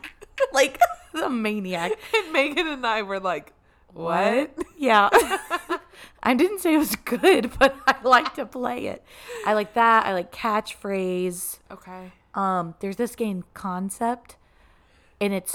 [0.53, 0.81] like
[1.13, 1.93] the maniac.
[2.15, 3.53] and Megan and I were like,
[3.93, 4.53] what?
[4.77, 5.09] Yeah.
[6.23, 9.03] I didn't say it was good, but I like to play it.
[9.47, 10.07] I like that.
[10.07, 11.59] I like catchphrase.
[11.71, 12.13] Okay.
[12.35, 14.37] Um, there's this game concept,
[15.21, 15.55] and it's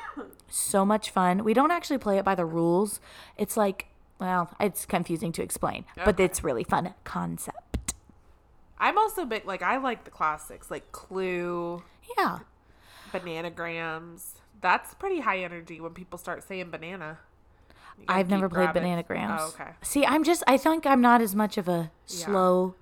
[0.48, 1.44] so much fun.
[1.44, 3.00] We don't actually play it by the rules.
[3.36, 3.86] It's like,
[4.18, 7.94] well, it's confusing to explain, but it's really fun concept.
[8.78, 11.82] I'm also big like I like the classics like Clue,
[12.18, 12.40] Yeah.
[13.12, 14.32] Bananagrams.
[14.60, 17.18] That's pretty high energy when people start saying banana.
[18.08, 18.82] I've never played grabbing.
[18.82, 19.36] Bananagrams.
[19.40, 19.70] Oh, okay.
[19.82, 22.26] See, I'm just, I think I'm not as much of a Yeah.
[22.26, 22.74] slow,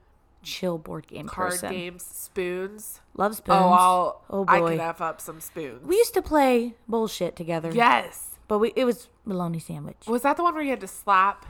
[0.43, 1.71] chill board game Card person.
[1.73, 3.01] games, spoons.
[3.15, 3.59] Love oh, spoons.
[3.61, 4.71] Oh, I'll, Oh, I boy.
[4.77, 5.87] can f up some spoons.
[5.87, 7.71] we used to play bullshit together.
[7.73, 8.29] yes.
[8.49, 10.05] But we, it was bologna sandwich.
[10.07, 11.47] Was that the one where you had to slap?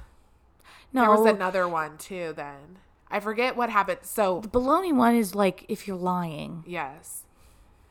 [0.92, 2.33] No, There was another one too.
[2.37, 2.79] Then
[3.11, 4.01] I forget what happened.
[4.03, 6.62] So the bologna one is like if you're lying.
[6.66, 7.25] yes,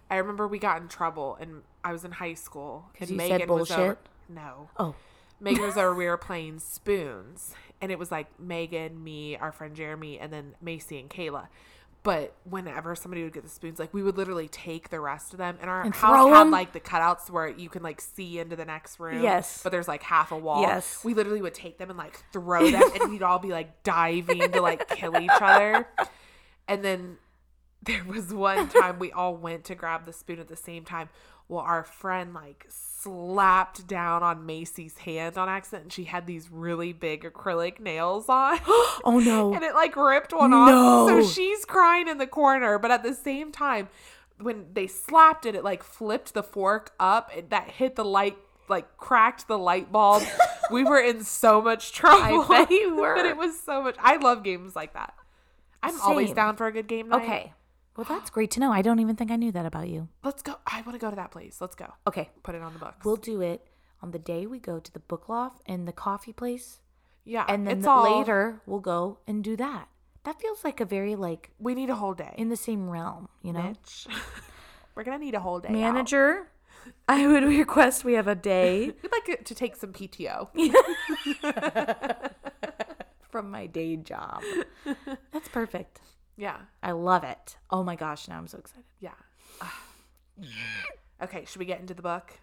[0.10, 2.86] I remember we got in trouble, and I was in high school.
[2.98, 3.98] 'Cause and you said was over- bullshit?
[4.30, 4.70] No.
[4.78, 4.94] Oh,
[5.42, 5.94] Megan was over.
[5.94, 10.54] We were playing spoons, and it was like Megan, me, our friend Jeremy, and then
[10.62, 11.48] Macy and Kayla.
[12.04, 15.38] But whenever somebody would get the spoons, like we would literally take the rest of
[15.38, 16.52] them, and our And house throw had 'em?
[16.52, 19.22] like the cutouts where you can like see into the next room.
[19.22, 19.62] Yes.
[19.62, 20.62] but there's like half a wall.
[20.64, 21.04] Yes.
[21.04, 24.52] we literally would take them and like throw them, and we'd all be like diving
[24.52, 25.88] to like kill each other.
[26.68, 27.18] And then
[27.84, 31.10] there was one time we all went to grab the spoon at the same time.
[31.52, 36.50] Well, our friend like slapped down on Macy's hand on accident, and she had these
[36.50, 38.58] really big acrylic nails on.
[39.04, 39.54] oh no.
[39.56, 40.70] and it like ripped one off.
[40.70, 41.08] No.
[41.10, 43.90] So she's crying in the corner, but at the same time,
[44.40, 48.38] when they slapped it, it like flipped the fork up and that hit the light,
[48.70, 50.24] like cracked the light bulb.
[50.72, 52.44] we were in so much trouble.
[52.44, 53.14] I bet you were.
[53.14, 53.98] but it was so much.
[54.00, 55.14] I love games like that.
[55.84, 57.24] I'm always down for a good game night.
[57.24, 57.54] Okay.
[57.98, 58.72] Well, that's great to know.
[58.72, 60.08] I don't even think I knew that about you.
[60.24, 60.56] Let's go.
[60.66, 61.60] I want to go to that place.
[61.60, 61.88] Let's go.
[62.08, 62.30] Okay.
[62.44, 63.04] Put it on the books.
[63.06, 63.68] We'll do it
[64.02, 66.80] on the day we go to the book loft and the coffee place.
[67.26, 67.46] Yeah.
[67.48, 69.88] and then it's the- all, later we'll go and do that.
[70.24, 72.34] That feels like a very like we need a whole day.
[72.38, 73.62] in the same realm, you know.
[73.64, 74.08] Mitch.
[74.96, 75.70] We're gonna need a whole day.
[75.70, 75.74] out.
[75.74, 76.48] Manager,
[77.08, 80.50] I would request we have a day We'd like it to take some PTO.
[83.30, 84.42] from my day job.
[85.32, 86.02] That's perfect.
[86.38, 86.58] Yeah.
[86.82, 87.58] I love it.
[87.70, 88.84] Oh my gosh, now I'm so excited.
[89.00, 89.12] Yeah.
[91.22, 92.39] okay, should we get into the book?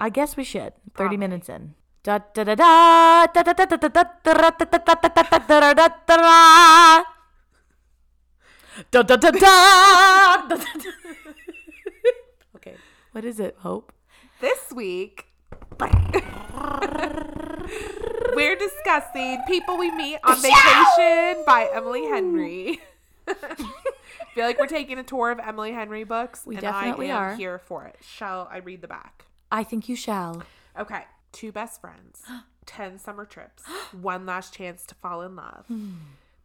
[0.00, 0.72] I guess we should.
[0.74, 1.16] 30 Probably.
[1.16, 1.74] minutes in.
[2.02, 5.08] Da da da da da da da da da da da da da da da
[5.08, 7.04] da da da da da
[8.92, 10.90] Da da da da da da da.
[12.56, 12.76] Okay.
[13.12, 13.92] What is it, Hope?
[14.40, 15.26] This week,
[18.34, 22.80] we're discussing People We Meet on Vacation by Emily Henry.
[24.34, 26.42] feel like we're taking a tour of Emily Henry books.
[26.44, 27.36] We and definitely I am are.
[27.36, 27.96] here for it.
[28.00, 29.26] Shall I read the back?
[29.50, 30.42] I think you shall.
[30.78, 31.04] Okay.
[31.32, 32.22] Two best friends,
[32.66, 33.62] 10 summer trips,
[33.92, 35.66] one last chance to fall in love.
[35.66, 35.92] Hmm.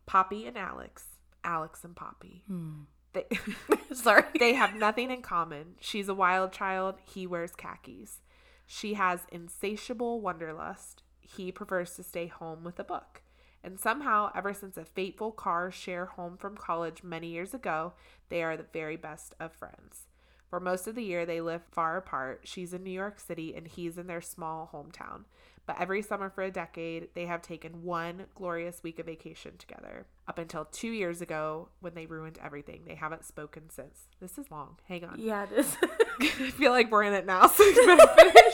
[0.05, 1.05] Poppy and Alex,
[1.43, 2.43] Alex and Poppy.
[2.47, 2.81] Hmm.
[3.13, 3.25] They,
[3.93, 4.23] Sorry.
[4.39, 5.75] they have nothing in common.
[5.79, 8.19] She's a wild child, he wears khakis.
[8.67, 11.03] She has insatiable wanderlust.
[11.19, 13.21] He prefers to stay home with a book.
[13.63, 17.93] And somehow, ever since a fateful car share home from college many years ago,
[18.29, 20.07] they are the very best of friends.
[20.49, 22.41] For most of the year, they live far apart.
[22.43, 25.23] She's in New York City and he's in their small hometown.
[25.65, 30.07] But every summer for a decade, they have taken one glorious week of vacation together.
[30.27, 32.81] Up until two years ago, when they ruined everything.
[32.85, 34.07] They haven't spoken since.
[34.19, 34.77] This is long.
[34.89, 35.15] Hang on.
[35.19, 35.77] Yeah, it is.
[36.19, 38.53] I feel like we're in it now, so we better finish.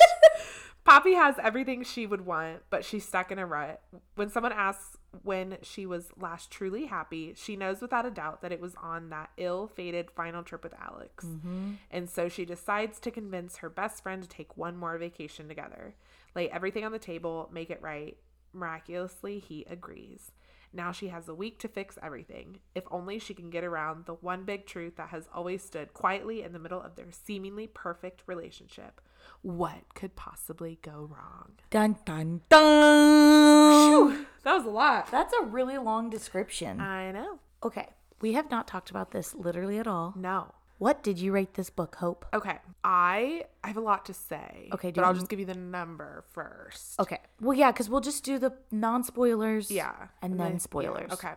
[0.87, 3.81] Poppy has everything she would want, but she's stuck in a rut.
[4.15, 8.53] When someone asks when she was last truly happy, she knows without a doubt that
[8.53, 11.25] it was on that ill fated final trip with Alex.
[11.25, 11.71] Mm-hmm.
[11.91, 15.93] And so she decides to convince her best friend to take one more vacation together.
[16.37, 18.15] Lay everything on the table, make it right.
[18.53, 20.31] Miraculously, he agrees.
[20.71, 22.59] Now she has a week to fix everything.
[22.75, 26.43] If only she can get around the one big truth that has always stood quietly
[26.43, 29.01] in the middle of their seemingly perfect relationship.
[29.41, 31.53] What could possibly go wrong?
[31.69, 34.25] dun dun dun.
[34.43, 35.11] That was a lot.
[35.11, 36.79] That's a really long description.
[36.79, 37.39] I know.
[37.63, 37.89] Okay,
[38.21, 40.13] we have not talked about this literally at all.
[40.15, 40.53] No.
[40.79, 42.25] What did you rate this book, Hope?
[42.33, 42.57] Okay.
[42.83, 44.69] I I have a lot to say.
[44.73, 46.99] Okay, do But I'll just give you the number first.
[46.99, 47.19] Okay.
[47.41, 49.71] Well, yeah, because we'll just do the non spoilers.
[49.71, 49.93] Yeah.
[50.21, 51.07] And then spoilers.
[51.07, 51.33] yeah, Okay.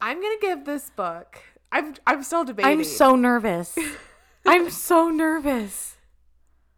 [0.00, 1.38] I'm gonna give this book.
[1.70, 2.70] I'm I'm still debating.
[2.78, 3.76] I'm so nervous.
[4.46, 5.96] I'm so nervous.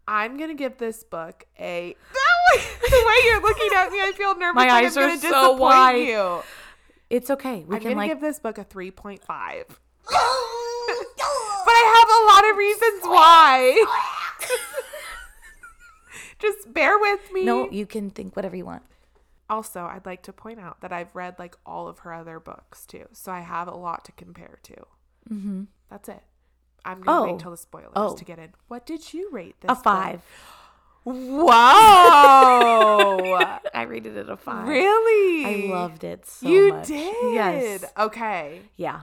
[0.06, 1.96] I'm gonna give this book a.
[2.54, 4.54] the way you're looking at me, I feel nervous.
[4.56, 5.96] My like eyes I'm are gonna so wide.
[5.96, 6.42] You.
[7.10, 7.64] It's okay.
[7.66, 8.10] We I'm can gonna like.
[8.10, 9.20] give this book a 3.5.
[9.24, 10.14] but
[11.66, 13.84] I have a lot of reasons why.
[16.38, 17.44] Just bear with me.
[17.44, 18.82] no, you can think whatever you want.
[19.48, 22.84] Also, I'd like to point out that I've read like all of her other books
[22.86, 24.74] too, so I have a lot to compare to.
[25.30, 25.62] Mm-hmm.
[25.90, 26.22] That's it.
[26.84, 27.32] I'm gonna Oh.
[27.32, 28.14] wait till the spoilers Oh.
[28.16, 28.52] to get in.
[28.68, 29.70] What did you rate this?
[29.70, 30.22] A five.
[31.04, 31.52] Whoa!
[33.74, 34.66] I rated it a five.
[34.66, 35.44] really?
[35.44, 36.88] I loved it so you much.
[36.88, 37.34] did.
[37.34, 37.84] Yes.
[37.98, 38.62] Okay.
[38.76, 39.02] Yeah.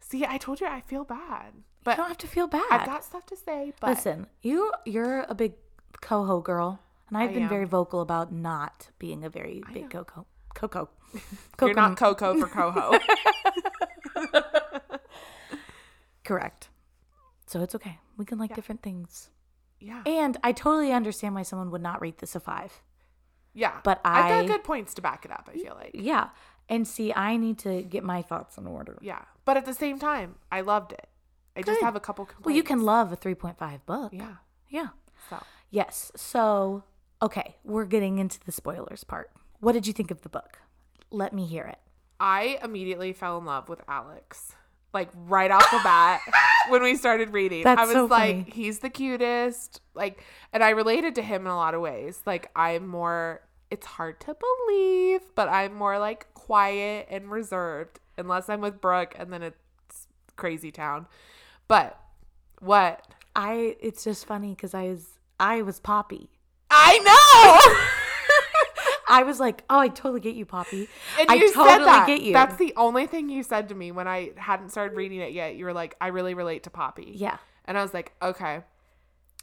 [0.00, 2.64] See, I told you I feel bad, You but don't have to feel bad.
[2.70, 3.72] I've got stuff to say.
[3.80, 5.54] But Listen, you you're a big
[6.00, 7.48] coho girl, and I've I been am.
[7.48, 10.26] very vocal about not being a very big coco.
[10.54, 10.88] Coco.
[11.60, 12.92] you're not Coco for Coho.
[16.24, 16.68] correct.
[17.54, 18.00] So it's okay.
[18.16, 19.30] We can like different things.
[19.78, 20.02] yeah.
[20.04, 22.82] And I totally understand why someone would not rate this a five.
[23.52, 23.78] Yeah.
[23.84, 25.92] But I've got good points to back it up, I feel like.
[25.94, 26.30] Yeah.
[26.68, 28.98] And see, I need to get my thoughts in order.
[29.00, 29.22] Yeah.
[29.44, 31.06] But at the same time, I loved it.
[31.56, 32.44] I just have a couple complaints.
[32.44, 34.12] Well, you can love a 3.5 book.
[34.12, 34.34] Yeah.
[34.68, 34.88] Yeah.
[35.30, 35.40] So
[35.70, 36.10] Yes.
[36.16, 36.82] So,
[37.22, 39.30] okay, we're getting into the spoilers part.
[39.60, 40.58] What did you think of the book?
[41.12, 41.78] Let me hear it.
[42.18, 44.56] I immediately fell in love with Alex.
[44.94, 46.20] Like right off the bat
[46.68, 47.64] when we started reading.
[47.64, 48.50] That's I was so like, funny.
[48.52, 49.80] he's the cutest.
[49.94, 52.22] Like and I related to him in a lot of ways.
[52.24, 58.48] Like I'm more it's hard to believe, but I'm more like quiet and reserved unless
[58.48, 61.06] I'm with Brooke and then it's crazy town.
[61.68, 61.98] But
[62.60, 63.06] what?
[63.34, 66.30] I it's just funny cuz I was I was Poppy.
[66.70, 67.90] I know.
[69.08, 70.88] I was like, "Oh, I totally get you, Poppy."
[71.20, 72.06] And I you totally said that.
[72.06, 72.32] get you.
[72.32, 75.56] That's the only thing you said to me when I hadn't started reading it yet.
[75.56, 77.12] You were like, I really relate to Poppy.
[77.14, 77.36] yeah.
[77.66, 78.60] And I was like, okay.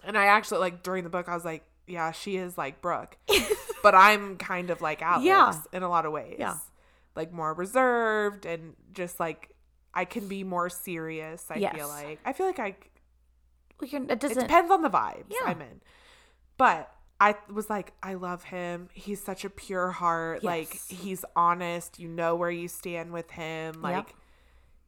[0.04, 3.18] And I actually like during the book, I was like, yeah, she is like Brooke,
[3.84, 5.54] but I'm kind of like Alex Yeah.
[5.74, 6.36] in a lot of ways.
[6.40, 6.56] Yeah.
[7.16, 9.50] Like more reserved and just like
[9.94, 11.46] I can be more serious.
[11.50, 11.76] I Yes.
[11.76, 12.76] feel like I feel like I.
[13.82, 15.48] Well, it It doesn't depends on the vibes Yeah.
[15.50, 15.82] I'm in,
[16.58, 18.90] but I was like, I love him.
[18.94, 20.44] He's such a pure heart.
[20.44, 22.00] Like he's honest.
[22.00, 23.82] You know where you stand with him.
[23.82, 24.16] Like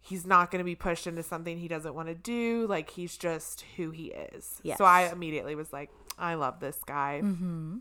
[0.02, 2.66] he's not going to be pushed into something he doesn't want to do.
[2.68, 4.60] Like he's just who he is.
[4.78, 7.22] So I immediately was like, I love this guy.
[7.24, 7.78] Mm-hmm.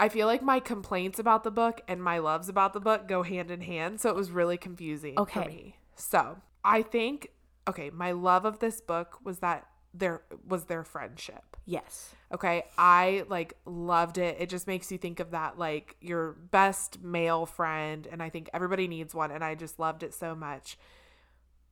[0.00, 3.22] I feel like my complaints about the book and my loves about the book go
[3.22, 4.00] hand in hand.
[4.00, 5.46] So it was really confusing for Okay.
[5.46, 5.76] me.
[5.94, 7.28] So I think,
[7.68, 11.56] okay, my love of this book was that there was their friendship.
[11.66, 12.14] Yes.
[12.32, 14.36] Okay, I like loved it.
[14.40, 18.48] It just makes you think of that like your best male friend and I think
[18.52, 20.78] everybody needs one and I just loved it so much.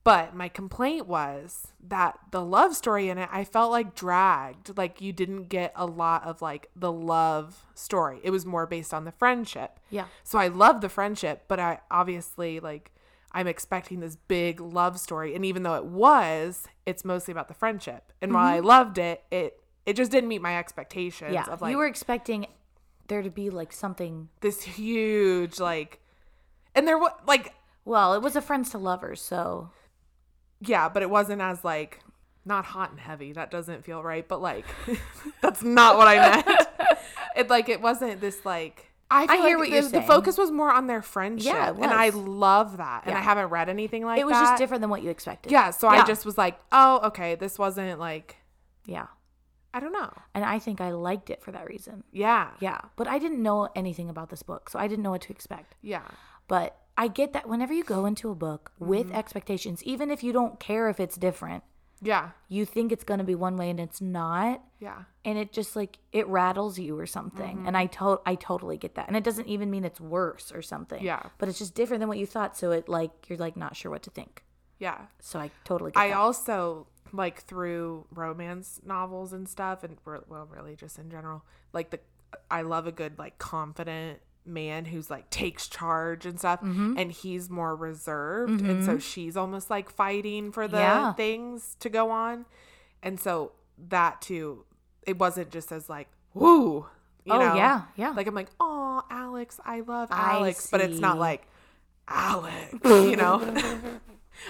[0.02, 4.76] But my complaint was that the love story in it I felt like dragged.
[4.76, 8.20] Like you didn't get a lot of like the love story.
[8.22, 9.80] It was more based on the friendship.
[9.90, 10.06] Yeah.
[10.24, 12.92] So I love the friendship, but I obviously like
[13.32, 17.54] I'm expecting this big love story and even though it was, it's mostly about the
[17.54, 18.12] friendship.
[18.20, 18.66] And while I mm-hmm.
[18.66, 21.46] loved it, it it just didn't meet my expectations Yeah.
[21.46, 22.46] of like you were expecting
[23.08, 24.28] there to be like something.
[24.40, 26.00] this huge like
[26.74, 29.70] and there was like Well, it was a friends to lovers, so
[30.60, 32.00] yeah, but it wasn't as like
[32.44, 33.32] not hot and heavy.
[33.32, 34.66] That doesn't feel right, but like
[35.40, 36.68] that's not what I meant.
[37.36, 40.02] it like it wasn't this like I, feel hear like what the, you're saying.
[40.02, 41.52] the focus was more on their friendship.
[41.52, 43.02] Yeah, and I love that.
[43.06, 44.20] And I haven't read anything like that.
[44.22, 44.42] it was that.
[44.42, 45.50] just different than what you expected.
[45.50, 46.02] Yeah, so Yeah.
[46.02, 48.36] I just was like, oh, okay, this wasn't like
[48.86, 49.06] Yeah.
[49.72, 50.12] I don't know.
[50.34, 52.02] And I think I liked it for that reason.
[52.12, 52.50] Yeah.
[52.60, 52.80] Yeah.
[52.96, 55.76] But I didn't know anything about this book, so I didn't know what to expect.
[55.80, 56.02] Yeah.
[56.48, 59.14] But I get that whenever you go into a book with Mm-hmm.
[59.16, 61.62] expectations, even if you don't care if it's different,
[62.02, 62.30] Yeah.
[62.48, 64.62] you think it's going to be one way and it's not.
[64.78, 65.02] Yeah.
[65.24, 67.58] And it just like it rattles you or something.
[67.58, 67.66] Mm-hmm.
[67.66, 69.06] And I to- I totally get that.
[69.08, 71.02] And it doesn't even mean it's worse or something.
[71.04, 71.22] Yeah.
[71.38, 72.56] But it's just different than what you thought.
[72.56, 74.42] So it like you're like not sure what to think.
[74.78, 74.98] Yeah.
[75.18, 76.16] So I totally get I that.
[76.16, 82.00] also like through romance novels and stuff, and well, really just in general, like the
[82.50, 86.94] I love a good like confident man who's like takes charge and stuff, Mm-hmm.
[86.98, 91.12] and he's more reserved, and so she's almost like fighting for the Yeah.
[91.14, 92.44] things to go on,
[93.02, 93.52] and so
[93.88, 94.64] that too,
[95.06, 96.86] it wasn't just as like woo,
[97.24, 98.10] you Oh, know, yeah, yeah.
[98.10, 101.46] like I'm like oh Alex, I love I Alex, but it's not like
[102.08, 103.40] Alex, you know.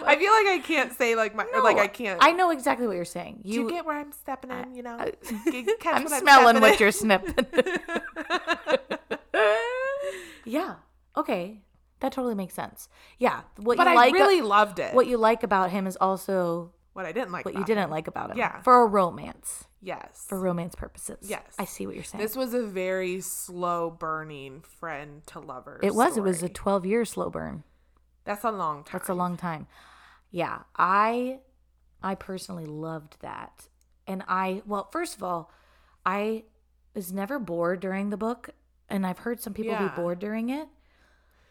[0.06, 2.18] I feel like I can't say like my or like I can't.
[2.22, 3.40] I know exactly what you're saying.
[3.44, 4.74] Do you get where I'm stepping in?
[4.76, 5.12] You know, I-
[5.50, 7.34] You what smelling what you're snipping.
[10.44, 10.76] Yeah.
[11.16, 11.60] Okay.
[12.00, 12.88] That totally makes sense.
[13.18, 13.42] Yeah.
[13.56, 14.94] What But you I like really loved it.
[14.94, 17.44] what you like about him is also What I didn't like.
[17.44, 17.90] what you didn't him.
[17.90, 18.38] like about him.
[18.38, 18.60] Yeah.
[18.62, 19.64] For a romance.
[19.82, 20.24] Yes.
[20.28, 21.18] For romance purposes.
[21.22, 21.42] Yes.
[21.58, 22.22] I see what you're saying.
[22.22, 25.80] This was a very slow burning friend to lover.
[25.82, 26.16] it was.
[26.16, 27.64] It was a 12 year slow burn.
[28.24, 28.92] That's a long time.
[28.92, 29.66] That's a long time.
[30.30, 31.40] Yeah, I
[32.02, 33.68] I personally loved that.
[34.06, 35.50] And I well, first of all,
[36.06, 36.44] I
[36.94, 38.50] was never bored during the book,
[38.90, 39.88] and I've heard some people Yeah.
[39.88, 40.68] be bored during it.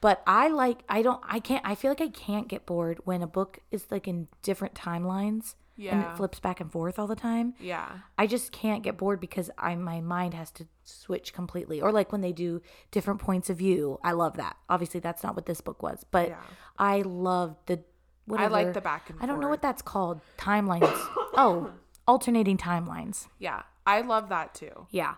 [0.02, 3.22] But I like I don't I can't I feel like I can't get bored when
[3.22, 7.16] a book is like in different timelines and it flips back and forth all the
[7.16, 7.54] time.
[7.60, 7.90] Yeah.
[8.18, 11.82] I just can't get bored because I my mind has to switch completely.
[11.82, 14.00] Or like when they do different points of view.
[14.04, 14.56] I love that.
[14.70, 16.42] Obviously that's not what this book was, but Yeah.
[16.78, 17.82] I love the
[18.26, 18.56] whatever.
[18.56, 20.22] I like the back and I don't know what that's called.
[20.38, 20.88] Timelines.
[21.36, 21.72] oh,
[22.08, 23.28] alternating timelines.
[23.38, 23.64] Yeah.
[23.86, 24.88] I love that too.
[24.92, 25.16] Yeah.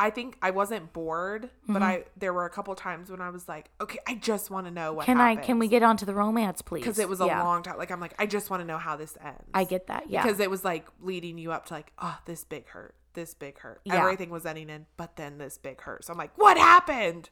[0.00, 1.72] I think I wasn't bored, Mm-hmm.
[1.72, 4.66] but I there were a couple times when I was like, okay, I just want
[4.66, 5.18] to know what happened.
[5.20, 6.80] Can I can we get onto the romance, please?
[6.80, 7.42] because it was a Yeah.
[7.42, 7.76] long time.
[7.78, 9.42] Like I'm like, I just want to know how this ends.
[9.52, 10.08] I get that.
[10.08, 10.22] Yeah.
[10.22, 13.58] because it was like leading you up to like, oh, this big hurt, this big
[13.58, 13.80] hurt.
[13.84, 13.96] Yeah.
[13.96, 16.04] Everything was ending in, but then this big hurt.
[16.04, 17.30] So I'm like, what happened?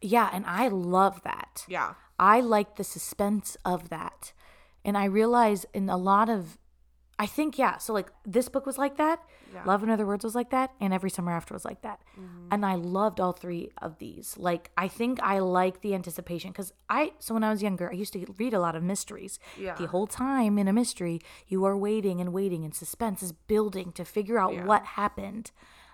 [0.00, 1.64] yeah, and I love that.
[1.68, 4.32] Yeah, I like the suspense of that.
[4.84, 6.56] And I realize in a lot of
[7.20, 9.20] I think yeah, so like this book was like that.
[9.52, 9.64] Yeah.
[9.64, 12.00] Love and Other Words was like that, and Every Summer After was like that.
[12.12, 12.48] Mm-hmm.
[12.52, 14.36] And I loved all three of these.
[14.38, 17.94] Like I think I like the anticipation cuz I so when I was younger, I
[17.94, 19.38] used to read a lot of mysteries.
[19.58, 19.74] Yeah.
[19.74, 23.90] The whole time in a mystery, you are waiting and waiting and suspense is building
[23.92, 24.64] to figure out Yeah.
[24.64, 25.50] what happened.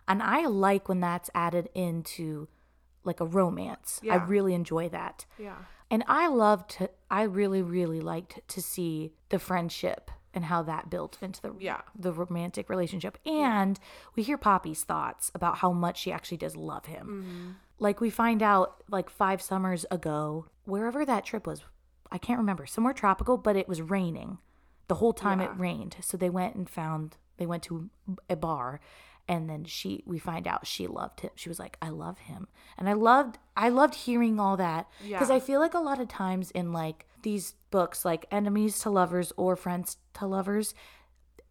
[0.07, 2.49] And I like when that's added into
[3.03, 4.01] like a romance.
[4.03, 4.15] Yeah.
[4.15, 5.25] I really enjoy that.
[5.39, 5.57] yeah,
[5.91, 10.91] And I loved to, I really, really liked to see the friendship and how that
[10.91, 11.81] built into the Yeah.
[11.99, 13.17] the romantic relationship.
[13.25, 13.79] And
[14.17, 17.07] we hear Poppy's thoughts about how much she actually does love him.
[17.07, 17.51] Mm-hmm.
[17.79, 21.63] Like we find out like five summers ago, wherever that trip was,
[22.11, 24.39] I can't remember, somewhere tropical, but it was raining.
[24.89, 25.97] The whole time it rained.
[26.01, 27.89] So they went and found they went to
[28.29, 28.81] a bar
[29.27, 31.31] and then she we find out she loved him.
[31.35, 32.47] She was like, I love him.
[32.77, 34.87] And I loved I loved hearing all that.
[35.03, 35.37] Because Yeah.
[35.37, 39.33] I feel like a lot of times in like these books, like enemies to lovers
[39.37, 40.75] or friends to lovers,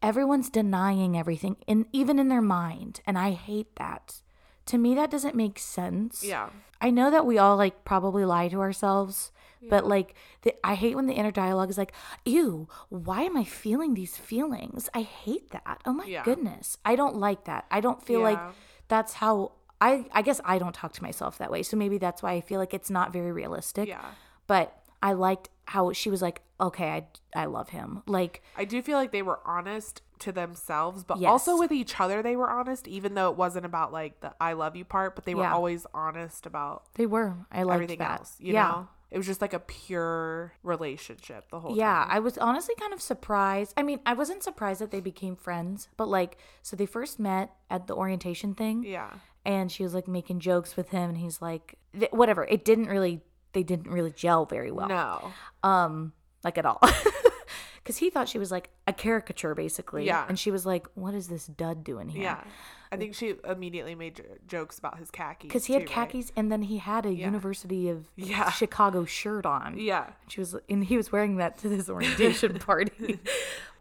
[0.01, 3.01] everyone's denying everything in even in their mind.
[3.05, 4.21] And I hate that.
[4.65, 6.23] to me that doesn't make sense.
[6.23, 6.47] Yeah.
[6.79, 9.31] I know that we all like probably lie to ourselves,
[9.69, 11.93] but like the, I hate when the inner dialogue is like,
[12.25, 14.89] "Ew, why am I feeling these feelings?
[14.93, 15.81] I hate that.
[15.85, 16.23] Oh my Yeah.
[16.23, 17.65] goodness, I don't like that.
[17.71, 18.39] I don't feel like
[18.87, 19.51] that's how
[19.81, 20.05] I.
[20.13, 22.59] I guess I don't talk to myself that way, so maybe that's why I feel
[22.59, 23.87] like it's not very realistic.
[23.89, 24.03] Yeah.
[24.47, 27.07] But I liked how she was like, "Okay, I
[27.43, 31.29] I love him." Like I do feel like they were honest to themselves, but Yes.
[31.29, 34.53] also with each other they were honest, even though it wasn't about like the I
[34.53, 35.53] love you part, but they were Yeah.
[35.53, 37.35] always honest about they were.
[37.51, 38.19] I liked everything that.
[38.21, 38.35] else.
[38.39, 38.67] You yeah.
[38.69, 38.87] know?
[39.11, 42.07] It was just like a pure relationship the whole Yeah, time.
[42.09, 43.73] I was honestly kind of surprised.
[43.77, 47.53] I mean, I wasn't surprised that they became friends, but like, so they first met
[47.69, 49.11] at the orientation thing, Yeah.
[49.45, 52.45] and she was like making jokes with him, and he's like, th- whatever.
[52.45, 53.21] It didn't really,
[53.53, 55.31] they didn't really gel very well, No.
[55.67, 56.79] um, like at all,
[57.77, 60.25] because he thought she was like a caricature basically, Yeah.
[60.27, 62.23] and she was like, what is this dud doing here?
[62.23, 62.43] Yeah.
[62.91, 65.47] I think she immediately made j- jokes about his khakis.
[65.47, 66.09] Because he had too, right?
[66.09, 68.51] khakis, and then he had a University of Yeah.
[68.51, 69.79] Chicago shirt on.
[69.79, 70.11] Yeah.
[70.27, 73.19] She was, and he was wearing that to this orientation party.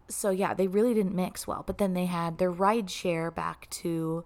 [0.08, 1.62] So yeah, they really didn't mix well.
[1.66, 4.24] But then they had their ride share back to.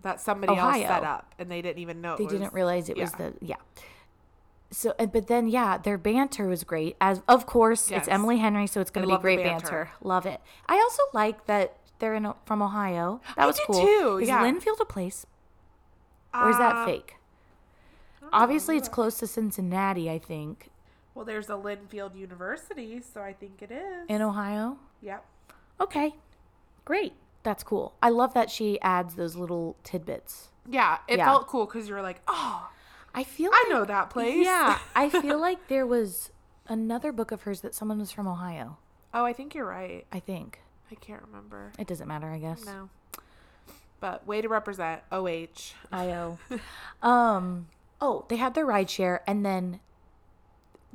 [0.00, 2.14] That somebody else set up and they didn't even know.
[2.14, 3.56] it They was- didn't realize it was the yeah.
[4.72, 6.96] So, but then yeah, their banter was great.
[7.00, 8.00] As of course, Yes.
[8.00, 9.66] it's Emily Henry, so it's going to be great banter.
[9.66, 9.90] banter.
[10.02, 10.40] Love it.
[10.66, 13.20] I also like that they're in from Ohio.
[13.36, 13.80] That I was cool.
[13.84, 14.42] too, Is yeah.
[14.42, 15.26] Linfield a place,
[16.34, 17.16] or is that Uh, fake?
[18.32, 20.10] Obviously, it's close to Cincinnati.
[20.10, 20.70] I think
[21.14, 24.06] Well, there's a Linfield University, so I think it is.
[24.08, 24.78] in Ohio.
[25.02, 25.24] Yep.
[25.80, 26.14] Okay,
[26.86, 27.12] great.
[27.42, 27.94] That's cool.
[28.02, 30.48] I love that she adds those little tidbits.
[30.66, 31.26] Yeah, it Yeah.
[31.26, 32.70] felt cool because you were like, oh,
[33.14, 34.44] I feel I like- know that place.
[34.44, 36.30] Yeah, I feel like there was
[36.68, 38.78] another book of hers that someone was from Ohio.
[39.14, 40.06] oh, I think you're right.
[40.12, 40.60] I think
[40.90, 41.72] I can't remember.
[41.78, 42.30] it doesn't matter.
[42.30, 42.64] I guess.
[42.64, 42.88] No.
[44.00, 45.74] But way to represent OH.
[45.92, 46.38] IO.
[47.02, 47.68] um.
[48.00, 49.78] Oh, they had their ride share, and then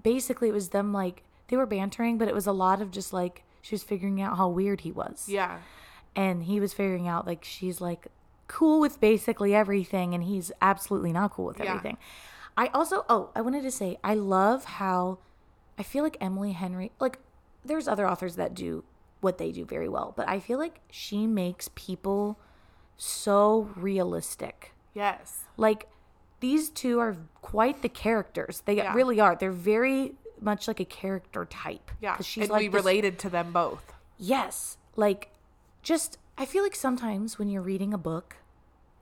[0.03, 3.13] basically it was them like they were bantering, but it was a lot of just
[3.13, 5.59] like she was figuring out how weird he was, Yeah.
[6.15, 8.07] and he was figuring out like she's like
[8.47, 11.71] cool with basically everything, and he's absolutely not cool with Yeah.
[11.71, 11.97] everything.
[12.55, 15.19] I also oh I wanted to say I love how
[15.77, 17.19] I feel like Emily Henry like
[17.63, 18.83] there's other authors that do
[19.19, 22.39] what they do very well, but I feel like she makes people
[22.97, 24.73] so realistic.
[24.93, 25.43] Yes.
[25.57, 25.87] Like
[26.39, 28.61] these two are quite the characters.
[28.65, 28.93] They Yeah.
[28.93, 29.35] really are.
[29.35, 31.91] They're very much like a character type.
[31.99, 32.17] Yeah.
[32.21, 33.93] she's and like we this- related to them both.
[34.17, 34.77] Yes.
[34.95, 35.31] Like
[35.81, 38.37] just I feel like sometimes when you're reading a book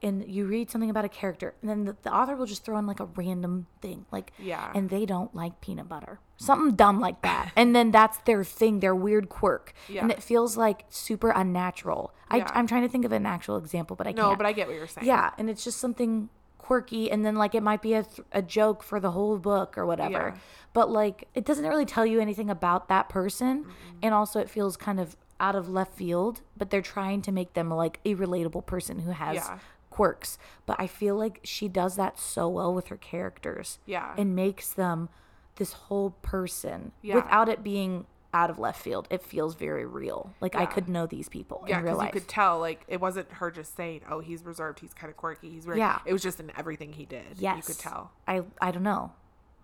[0.01, 2.77] and you read something about a character and then the, the author will just throw
[2.77, 4.71] in like a random thing like Yeah.
[4.75, 6.19] and they don't like peanut butter.
[6.37, 7.51] Something dumb like that.
[7.55, 9.73] and then that's their thing, their weird quirk.
[9.87, 10.01] Yeah.
[10.01, 12.13] And it feels like super unnatural.
[12.33, 12.47] Yeah.
[12.53, 14.37] I, I'm trying to think of an actual example, but I No, can't.
[14.37, 15.07] but I get what you're saying.
[15.07, 18.41] Yeah, and it's just something quirky, and then like it might be a, th- a
[18.41, 20.33] joke for the whole book or whatever.
[20.33, 20.39] Yeah.
[20.73, 23.65] But like it doesn't really tell you anything about that person,
[24.03, 26.41] and also it feels kind of out of left field.
[26.57, 29.59] But they're trying to make them like a relatable person who has Yeah.
[29.89, 30.37] quirks.
[30.65, 33.79] But I feel like she does that so well with her characters.
[33.85, 34.13] Yeah.
[34.17, 35.09] and makes them
[35.57, 37.15] this whole person Yeah.
[37.15, 39.07] without it being out of left field.
[39.09, 40.33] It feels very real.
[40.41, 42.99] Like I could know these people Yeah, in real because you could tell, like, it
[42.99, 45.99] wasn't her just saying, "Oh, he's reserved, he's kind of quirky, he's weird." Yeah.
[46.03, 47.37] it was just in everything he did.
[47.37, 47.55] Yes.
[47.55, 48.11] you could tell.
[48.27, 49.13] I I don't know.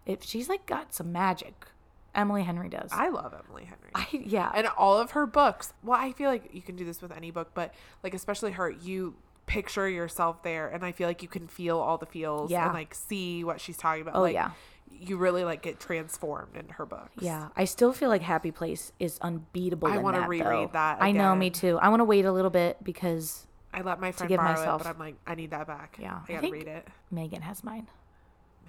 [0.06, 1.68] If she's like got some magic.
[2.14, 2.90] Emily Henry does.
[2.92, 3.90] I love Emily Henry.
[3.96, 4.52] I yeah.
[4.54, 5.74] and all of her books.
[5.84, 8.70] Well, I feel like you can do this with any book, but like especially her,
[8.70, 12.66] you picture yourself there, and I feel like you can feel all the feels Yeah.
[12.66, 14.16] and like see what she's talking about.
[14.16, 14.52] Oh, like, yeah.
[14.92, 17.12] you really like get transformed in her books.
[17.22, 19.88] yeah, I still feel like Happy Place is unbeatable.
[19.88, 20.74] I wanna reread though.
[20.74, 21.78] that I know, me too.
[21.82, 24.82] I want to wait a little bit because I let my friend give borrow myself-
[24.82, 25.98] it, but I'm like, I need that back.
[26.00, 26.88] Yeah, I gotta read it.
[27.10, 27.88] Megan has mine.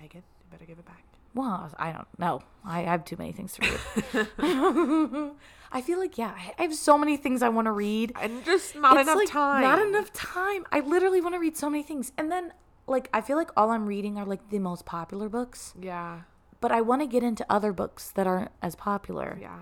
[0.00, 1.02] Megan, you better give it back.
[1.34, 2.42] Well, I don't know.
[2.64, 4.28] I have too many things to read.
[5.72, 8.12] I feel like yeah, I- I have so many things I want to read.
[8.20, 9.62] And just not It's, enough like, time.
[9.62, 10.64] Not enough time.
[10.70, 12.52] I literally want to read so many things, and then
[12.86, 16.20] like I feel like all I'm reading are like the most popular books, Yeah,
[16.60, 19.38] but I want to get into other books that aren't as popular.
[19.40, 19.58] yeah.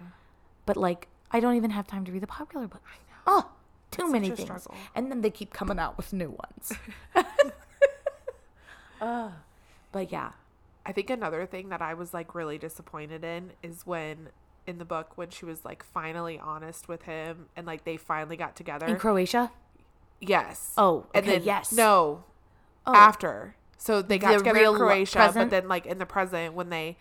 [0.66, 2.83] but like I don't even have time to read the popular books.
[2.91, 3.23] Right now.
[3.27, 3.51] Oh,
[3.93, 4.41] too It's many things.
[4.41, 4.75] struggle.
[4.97, 6.73] And then they keep coming out with new ones.
[9.01, 9.31] uh,
[9.93, 10.31] but yeah.
[10.87, 14.28] I think another thing that I was like really disappointed in is when
[14.66, 18.37] in the book when she was like finally honest with him and like they finally
[18.37, 18.87] got together.
[18.87, 19.51] In Croatia?
[20.20, 20.72] yes.
[20.76, 21.72] Oh, and okay, then yes.
[21.72, 22.24] No.
[22.87, 22.95] Oh.
[22.95, 23.55] After.
[23.78, 25.35] So they got The together in Croatia, present?
[25.37, 26.97] but then like in the present when they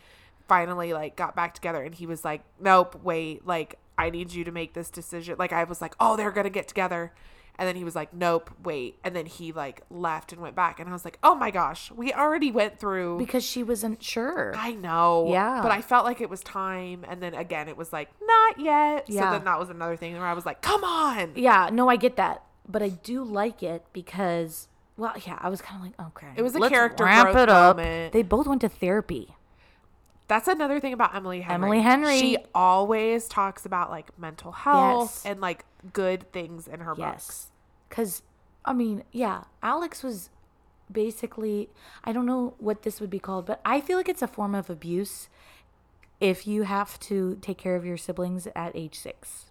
[0.48, 4.44] finally like got back together and he was like, "Nope, wait, like I need you
[4.46, 7.12] to make this decision." Like I was like, "Oh, they're going to get together."
[7.60, 8.98] And then he was like, nope, wait.
[9.04, 10.80] And then he like left and went back.
[10.80, 13.18] And I was like, oh my gosh, we already went through.
[13.18, 14.54] Because she wasn't sure.
[14.56, 15.28] I know.
[15.30, 15.62] Yeah.
[15.62, 17.06] But I felt like it was time.
[17.08, 19.10] And then again, it was like, not yet.
[19.10, 19.26] Yeah.
[19.26, 21.34] So then that was another thing where I was like, come on.
[21.36, 22.44] Yeah, no, I get that.
[22.66, 26.34] But I do like it because, well, yeah, I was kind of like, okay.
[26.38, 27.76] It was a let's character ramp it up.
[27.76, 28.14] moment.
[28.14, 29.36] They both went to therapy.
[30.30, 31.56] That's another thing about Emily Henry.
[31.66, 32.20] Emily Henry.
[32.20, 35.32] She always talks about like mental health Yes.
[35.32, 37.52] and like good things in her books.
[37.88, 38.22] Because,
[38.66, 40.30] I mean, yeah, Alex was
[40.92, 41.70] basically,
[42.04, 44.56] I don't know what this would be called, but I feel like it's a form
[44.56, 45.30] of abuse
[46.20, 49.46] if you have to take care of your siblings at age six.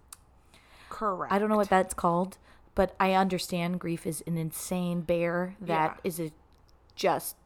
[0.90, 1.32] Correct.
[1.32, 2.38] I don't know what that's called,
[2.74, 6.00] but I understand grief is an insane bear that Yeah.
[6.08, 6.30] is a
[6.94, 7.36] just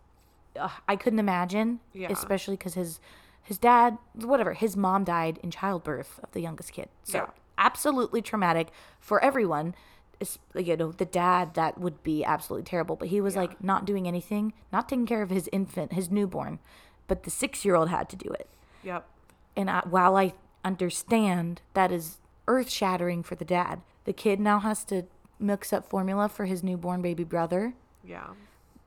[0.59, 2.11] uh, I couldn't imagine, Yeah.
[2.11, 3.01] especially cuz his
[3.43, 6.89] his dad, whatever, his mom died in childbirth of the youngest kid.
[7.05, 7.31] So Yeah.
[7.59, 8.69] Absolutely traumatic
[9.01, 9.75] for everyone.
[10.55, 14.07] You know, the dad that would be absolutely terrible, but he was like not doing
[14.07, 16.61] anything, not taking care of his infant, his newborn,
[17.09, 18.49] but the 6-year-old had to do it
[18.85, 19.05] Yep.
[19.57, 20.35] and I, while I
[20.65, 25.05] understand that is earth shattering for the dad, the kid now has to
[25.41, 27.75] mix up formula for his newborn baby brother.
[28.05, 28.29] Yeah.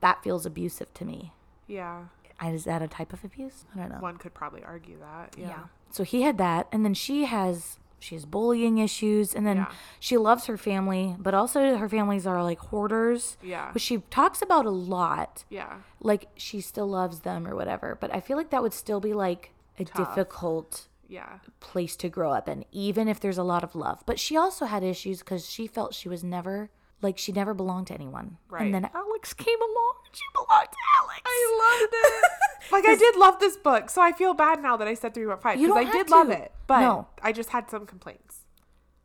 [0.00, 1.32] That feels abusive to me.
[1.66, 2.04] Yeah.
[2.44, 3.64] Is that a type of abuse?
[3.74, 3.98] I don't know.
[3.98, 5.34] One could probably argue that.
[5.38, 5.48] Yeah.
[5.48, 5.62] yeah.
[5.90, 9.72] So he had that, and then she has she has bullying issues, and then Yeah.
[10.00, 13.36] she loves her family, but also her families are like hoarders.
[13.42, 13.72] Yeah.
[13.72, 15.44] which she talks about a lot.
[15.50, 15.78] Yeah.
[16.00, 19.12] Like she still loves them or whatever, but I feel like that would still be
[19.12, 20.14] like a Tough.
[20.14, 21.38] difficult Yeah.
[21.60, 24.02] place to grow up in, even if there's a lot of love.
[24.06, 26.70] But she also had issues because she felt she was never
[27.02, 28.38] like she never belonged to anyone.
[28.48, 28.62] Right.
[28.64, 31.20] And then Alex came along and she belonged to Alex.
[31.24, 32.30] I loved it.
[32.72, 35.26] like I did love this book, so I feel bad now that I said three
[35.26, 36.42] point five You because I did have love to.
[36.42, 37.08] it, but No.
[37.22, 38.40] I just had some complaints.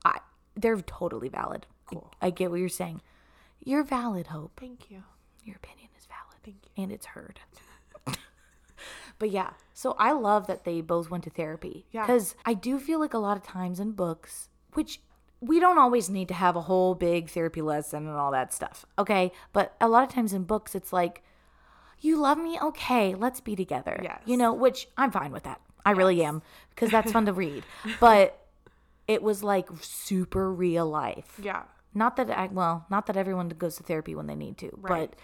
[0.06, 0.20] I,
[0.56, 1.68] they're totally valid.
[1.86, 2.12] Cool.
[2.22, 3.02] I get what you're saying.
[3.64, 4.54] You're valid, Hope.
[4.60, 5.04] Thank you.
[5.44, 6.42] Your opinion is valid.
[6.44, 6.84] Thank you.
[6.84, 7.40] And it's heard.
[9.20, 11.86] but yeah, so I love that they both went to therapy.
[11.92, 12.06] Yeah.
[12.06, 15.02] Because I do feel like a lot of times in books, which
[15.42, 18.86] we don't always need to have a whole big therapy lesson and all that stuff.
[18.98, 19.32] Okay.
[19.54, 21.24] But a lot of times in books, it's like,
[22.00, 22.60] you love me?
[22.62, 24.00] Okay, let's be together.
[24.04, 24.22] Yes.
[24.26, 25.60] You know, which I'm fine with that.
[25.86, 27.64] I really am because that's fun to read.
[28.00, 28.38] But
[29.08, 31.40] it was like super real life.
[31.42, 31.64] Yeah.
[31.94, 35.10] Not that I well, not that everyone goes to therapy when they need to, Right.
[35.12, 35.20] but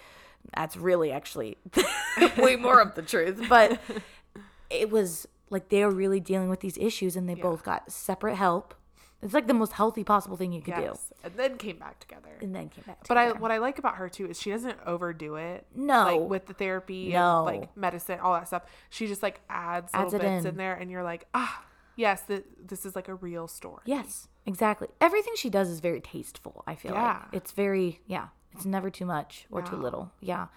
[0.55, 1.57] that's really actually
[2.37, 3.45] way more of the truth.
[3.47, 3.79] But
[4.69, 8.35] it was like they were really dealing with these issues and they both got separate
[8.35, 8.73] help.
[9.21, 11.11] It's like the most healthy possible thing you could Yes.
[11.23, 12.29] And then came back together.
[12.39, 13.01] And then came back.
[13.03, 13.07] Together.
[13.07, 15.65] But I what I like about her too is she doesn't overdo it.
[15.75, 16.03] No.
[16.05, 17.47] Like with the therapy No.
[17.47, 18.63] and like medicine, all that stuff.
[18.91, 20.51] She just like adds, Adds little it bits in.
[20.51, 20.57] in.
[20.57, 21.63] there and you're like, ah,
[21.95, 23.81] yes, th- this is like a real story.
[23.85, 24.87] Yes, exactly.
[25.01, 27.21] Everything she does is very tasteful, I feel Yeah.
[27.23, 27.33] like.
[27.33, 30.11] It's very yeah, it's never too much or too little.
[30.19, 30.47] Yeah.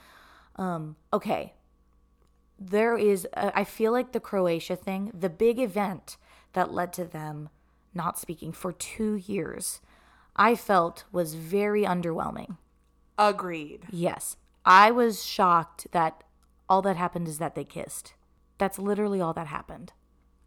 [0.56, 1.54] Um okay.
[2.58, 6.18] There is a, I feel like the Croatia thing, the big event
[6.52, 7.48] that led to them
[7.94, 9.80] not speaking for 2 years,
[10.36, 12.56] I felt was very underwhelming.
[13.18, 13.86] Agreed.
[13.90, 14.36] Yes.
[14.64, 16.22] I was shocked that
[16.68, 18.14] all that happened is that they kissed.
[18.58, 19.92] That's literally all that happened.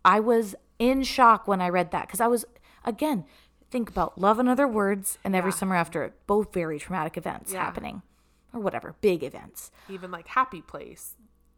[0.06, 2.46] I was in shock when I read that because I was,
[2.84, 3.26] again,
[3.72, 5.56] think about love and other words and every Yeah.
[5.58, 7.64] summer after it, both very traumatic events Yeah.
[7.64, 8.02] happening
[8.54, 9.72] or whatever, big events.
[9.89, 11.16] Even like Happy Place.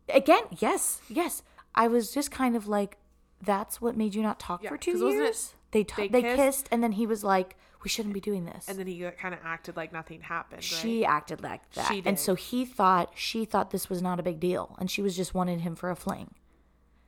[0.08, 1.44] Again, yes, yes.
[1.74, 2.98] I was just kind of like,
[3.42, 5.55] that's what made you not talk Yeah, for two 'cause wasn't it- years?
[5.72, 6.38] They, ta- they they, kissed?
[6.38, 6.70] kissed?
[6.72, 8.68] and then he was like, we shouldn't be doing this.
[8.68, 10.59] And then he kind of acted like nothing happened.
[10.59, 10.63] Right?
[10.63, 11.88] She acted like that.
[11.88, 15.01] She And so he thought she thought this was not a big deal and she
[15.01, 16.34] was just wanted him for a fling.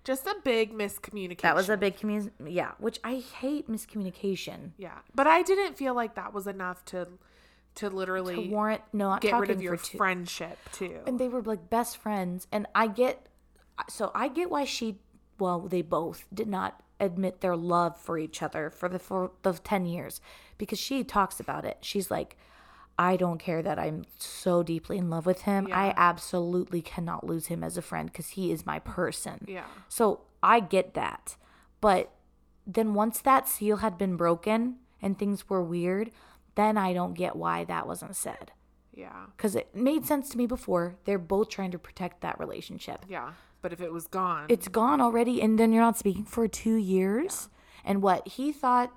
[0.04, 1.42] just a big miscommunication.
[1.42, 4.72] That was a big commun yeah, which I hate miscommunication.
[4.78, 5.00] yeah.
[5.16, 7.08] But I didn't feel like that was enough to
[7.76, 9.98] to literally To warrant no not get rid of your two.
[9.98, 11.00] friendship too.
[11.06, 13.28] and they were like best friends and I get
[13.90, 14.98] so I get why she
[15.40, 19.54] well they both did not admit their love for each other for the for the
[19.54, 20.20] 10 years
[20.58, 21.78] because she talks about it.
[21.82, 22.38] She's like
[23.00, 25.68] I don't care that I'm so deeply in love with him.
[25.72, 29.46] I absolutely cannot lose him as a friend because he is my person.
[29.48, 29.66] yeah.
[29.88, 31.36] So I get that.
[31.80, 32.12] But
[32.66, 36.10] then once that seal had been broken and things were weird,
[36.56, 38.52] then I don't get why that wasn't said.
[38.94, 39.28] Yeah.
[39.36, 40.96] Because it made sense to me before.
[41.06, 43.06] They're both trying to protect that relationship.
[43.08, 43.34] Yeah.
[43.68, 46.76] But if it was gone, It's gone already, and then you're not speaking for two
[46.76, 47.50] years.
[47.84, 48.94] And what he thought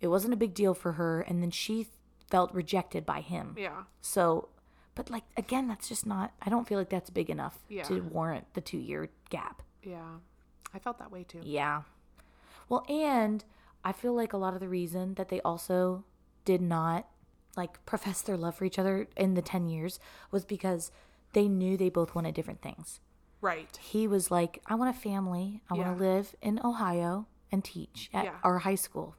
[0.00, 1.86] it wasn't a big deal for her, and then she
[2.28, 3.54] felt rejected by him.
[3.56, 3.84] yeah.
[4.00, 4.48] So,
[4.96, 7.84] but like, again, that's just not, I don't feel like that's big enough Yeah.
[7.84, 9.62] to warrant the two year gap.
[9.84, 10.16] Yeah.
[10.74, 11.38] I felt that way too.
[11.44, 11.82] Yeah.
[12.68, 13.44] Well, and
[13.84, 16.02] I feel like a lot of the reason that they also
[16.44, 17.06] did not
[17.56, 20.00] like profess their love for each other in the 10 years
[20.32, 20.90] was because
[21.34, 22.98] they knew they both wanted different things.
[23.46, 23.78] Right.
[23.92, 25.62] He was like, I want a family.
[25.70, 28.30] I want to live in Ohio and teach at Yeah.
[28.32, 28.46] Mm-hmm.
[28.46, 29.16] our high school.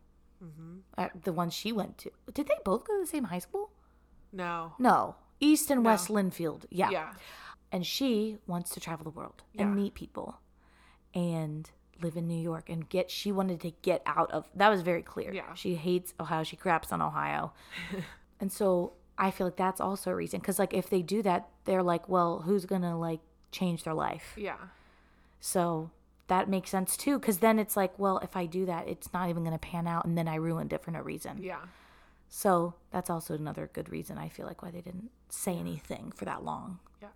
[0.97, 2.11] At the one she went to.
[2.33, 3.71] Did they both go to the same high school?
[4.31, 4.73] No.
[4.79, 5.15] No.
[5.39, 6.65] East and West Linfield.
[6.69, 6.89] Yeah.
[6.89, 7.13] Yeah.
[7.71, 10.39] And she wants to travel the world and meet people
[11.13, 11.69] and
[12.01, 15.01] live in New York and get she wanted to get out of that was very
[15.01, 15.33] clear.
[15.33, 15.53] Yeah.
[15.55, 16.43] She hates Ohio.
[16.43, 17.53] She craps on Ohio.
[18.39, 21.49] and so I feel like that's also a reason cuz like if they do that
[21.65, 23.21] they're like, well, who's to like
[23.51, 24.33] change their life?
[24.37, 24.57] Yeah.
[25.39, 25.91] So
[26.27, 29.29] that makes sense too cuz then it's like, well, if I do that, it's not
[29.29, 31.41] even going to pan out and then I ruined it for no reason.
[31.41, 31.61] Yeah.
[32.29, 36.25] So that's also another good reason I feel like why they didn't say anything for
[36.25, 36.79] that long.
[37.01, 37.07] Yeah.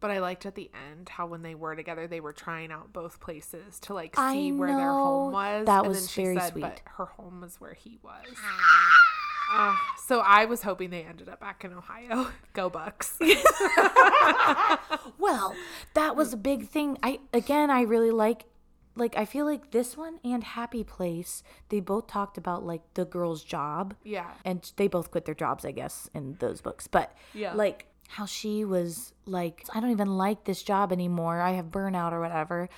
[0.00, 2.92] But I liked at the end how when they were together, they were trying out
[2.92, 5.66] both places to like see where their home was.
[5.66, 6.60] That and was then she very said, sweet.
[6.62, 8.24] But her home was where he was.
[9.50, 12.28] Ah, so I was hoping they ended up back in Ohio.
[12.52, 13.18] Go Bucks.
[15.18, 15.54] Well,
[15.94, 16.96] that was a big thing.
[17.02, 18.44] I again, I really like
[18.94, 23.04] like I feel like this one and Happy Place, they both talked about like the
[23.04, 23.94] girl's job.
[24.04, 24.30] yeah.
[24.44, 26.86] And they both quit their jobs, I guess, in those books.
[26.86, 27.54] But Yeah.
[27.54, 31.40] like how she was like, I don't even like this job anymore.
[31.40, 32.68] I have burnout or whatever.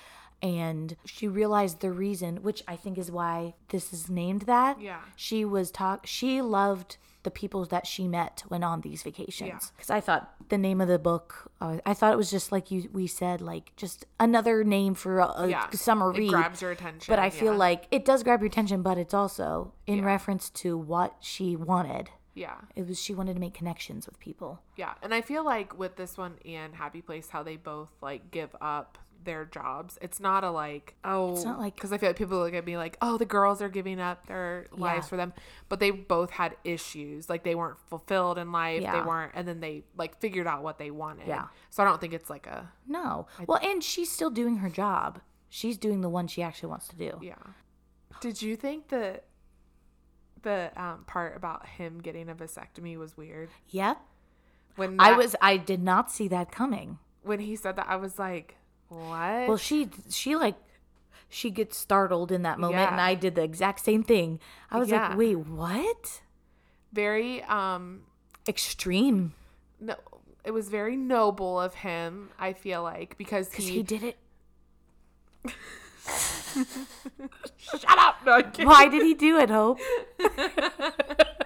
[0.41, 4.81] And she realized the reason, which I think is why this is named that.
[4.81, 5.01] Yeah.
[5.15, 6.07] She was talk.
[6.07, 9.47] She loved the people that she met when on these vacations.
[9.49, 9.59] Yeah.
[9.75, 12.71] Because I thought the name of the book, uh, I thought it was just like
[12.71, 15.69] you we said, like just another name for a, a Yeah.
[15.69, 16.29] summer It read.
[16.31, 17.11] grabs your attention.
[17.11, 17.59] But I feel yeah.
[17.59, 20.05] like it does grab your attention, but it's also in Yeah.
[20.05, 22.09] reference to what she wanted.
[22.33, 22.55] Yeah.
[22.75, 24.61] It was she wanted to make connections with people.
[24.75, 24.93] Yeah.
[25.03, 28.55] And I feel like with this one and Happy Place, how they both like give
[28.59, 29.97] up their jobs.
[30.01, 32.77] It's not a like, oh, not like- because I feel like people look at me
[32.77, 35.09] like, oh, the girls are giving up their lives Yeah.
[35.09, 35.33] for them.
[35.69, 37.29] But they both had issues.
[37.29, 38.81] Like they weren't fulfilled in life.
[38.83, 41.27] They weren't, and then they like figured out what they wanted.
[41.27, 41.47] Yeah.
[41.69, 43.27] So I don't think it's like a, No.
[43.47, 45.19] Well, and she's still doing her job.
[45.49, 47.19] She's doing the one she actually wants to do.
[47.21, 47.35] yeah.
[48.21, 49.25] Did you think that
[50.43, 53.49] the um, part about him getting a vasectomy was weird?
[53.69, 53.97] Yep.
[54.75, 56.97] When I was I did not see that coming.
[57.23, 58.57] when he said that, I was like,
[58.91, 59.47] what?
[59.47, 60.55] Well, she she like
[61.29, 64.39] she gets startled in that moment and I did the exact same thing.
[64.69, 65.09] I was Yeah.
[65.09, 66.21] like, "Wait, what?"
[66.91, 68.01] Very um
[68.47, 69.33] Extreme.
[69.79, 69.95] no
[70.43, 74.17] it was very noble of him i feel like because he, he did it.
[77.57, 78.41] shut up no.
[78.65, 79.79] Why did he do it, Hope?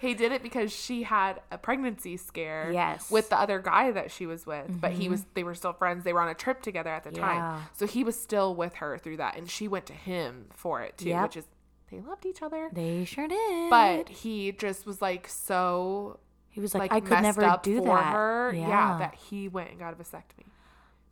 [0.00, 3.10] he did it because she had a pregnancy scare Yes.
[3.10, 5.12] with the other guy that she was with but he mm-hmm.
[5.12, 7.20] was they were still friends they were on a trip together at the Yeah.
[7.20, 10.80] time so he was still with her through that and she went to him for
[10.82, 11.22] it too Yep.
[11.22, 11.44] which is
[11.90, 13.70] they loved each other They sure did.
[13.70, 17.96] but he just was like so he was like, like I could never do for
[17.96, 18.12] that.
[18.12, 18.68] her Yeah.
[18.68, 18.98] yeah.
[18.98, 20.46] that he went and got a vasectomy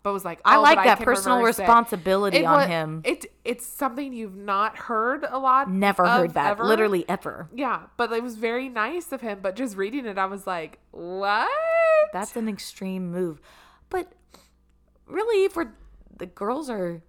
[0.03, 1.63] but was like I oh, like that can personal reverse it.
[1.63, 3.03] responsibility It on wa- him.
[3.05, 5.71] It it's something you've not heard a lot.
[5.71, 6.53] Never heard that.
[6.53, 6.65] ever.
[6.65, 7.49] Literally ever.
[7.55, 9.39] Yeah, but it was very nice of him.
[9.43, 11.49] But just reading it, I was like, what?
[12.13, 13.41] That's an extreme move.
[13.91, 14.13] But
[15.07, 15.73] really, if we're
[16.17, 17.03] the girls are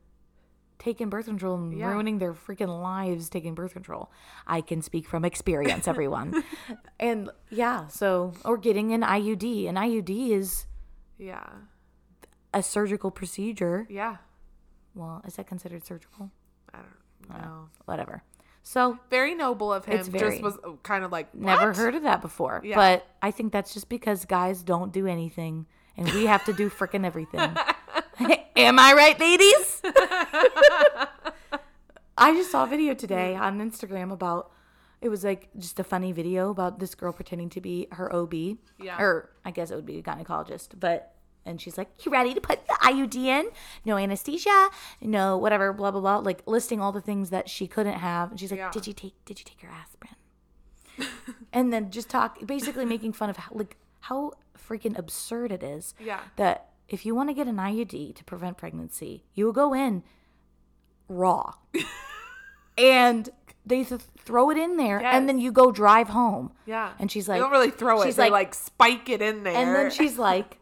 [0.80, 1.88] taking birth control and Yeah.
[1.92, 4.12] ruining their freaking lives taking birth control.
[4.46, 6.44] I can speak from experience, everyone.
[7.00, 9.68] and yeah, so or getting an IUD.
[9.70, 10.66] An IUD is
[11.18, 11.48] yeah,
[12.54, 13.88] a surgical procedure.
[13.90, 14.18] yeah.
[14.96, 16.30] Well, is that considered surgical?
[16.72, 16.78] I
[17.28, 17.70] don't uh, know.
[17.86, 18.24] Whatever.
[18.62, 20.00] So Very noble of him.
[20.00, 22.62] It's very- just was uh, kind of like never heard of that before.
[22.64, 22.76] Yeah.
[22.76, 25.66] But I think that's just because guys don't do anything
[25.98, 27.40] and we have to do freaking everything.
[28.56, 29.82] Am I right, ladies?
[32.18, 34.52] I just saw a video today on Instagram about
[35.02, 38.34] it was like just a funny video about this girl pretending to be her OB.
[38.80, 38.98] Yeah.
[39.00, 41.14] Or I guess it would be a gynecologist, but
[41.46, 43.50] and she's like, "You ready to put the IUD in?
[43.86, 44.70] No anesthesia,
[45.02, 48.40] no whatever, blah blah blah." Like listing all the things that she couldn't have, and
[48.40, 48.72] she's like, Yeah.
[48.72, 49.14] "Did you take?
[49.26, 50.16] Did you take your aspirin?"
[51.54, 54.34] and then just talk, basically making fun of how, like how
[54.70, 55.94] freaking absurd it is.
[56.00, 56.20] Yeah.
[56.36, 60.04] That if you want to get an IUD to prevent pregnancy, you will go in
[61.10, 61.54] raw,
[62.78, 63.30] and
[63.66, 66.52] they th- throw it in there, and then you go drive home.
[66.66, 66.92] Yeah.
[67.00, 68.06] And she's they like, don't really throw it.
[68.06, 69.56] she's they like- like, spike it in there.
[69.56, 70.60] and then she's like,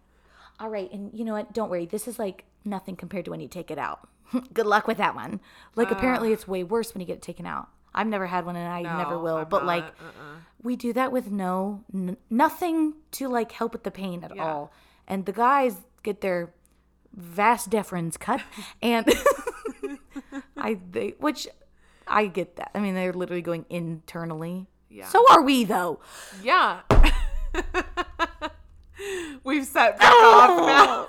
[0.62, 1.54] "All right, and you know what?
[1.54, 1.86] Don't worry.
[1.86, 4.08] This is like nothing compared to when you take it out.
[4.54, 5.42] Good luck with that one.
[5.76, 5.96] Like ah.
[5.98, 7.68] apparently it's way worse when you get it taken out.
[7.94, 9.38] I've never had one, and I never will.
[9.38, 9.84] I'm but like.
[9.84, 10.38] Uh-uh.
[10.64, 14.46] we do that with no n- nothing to like help with the pain at Yeah.
[14.46, 14.72] all.
[15.08, 16.54] And the guys get their
[17.14, 18.42] vas deferens cut,
[18.82, 19.06] and
[20.58, 21.48] I they which
[22.08, 22.72] I get that.
[22.74, 24.68] I mean, they're literally going internally.
[24.90, 25.08] Yeah.
[25.08, 26.00] So are we, though.
[26.44, 26.82] Yeah.
[29.44, 31.08] We've set back off oh.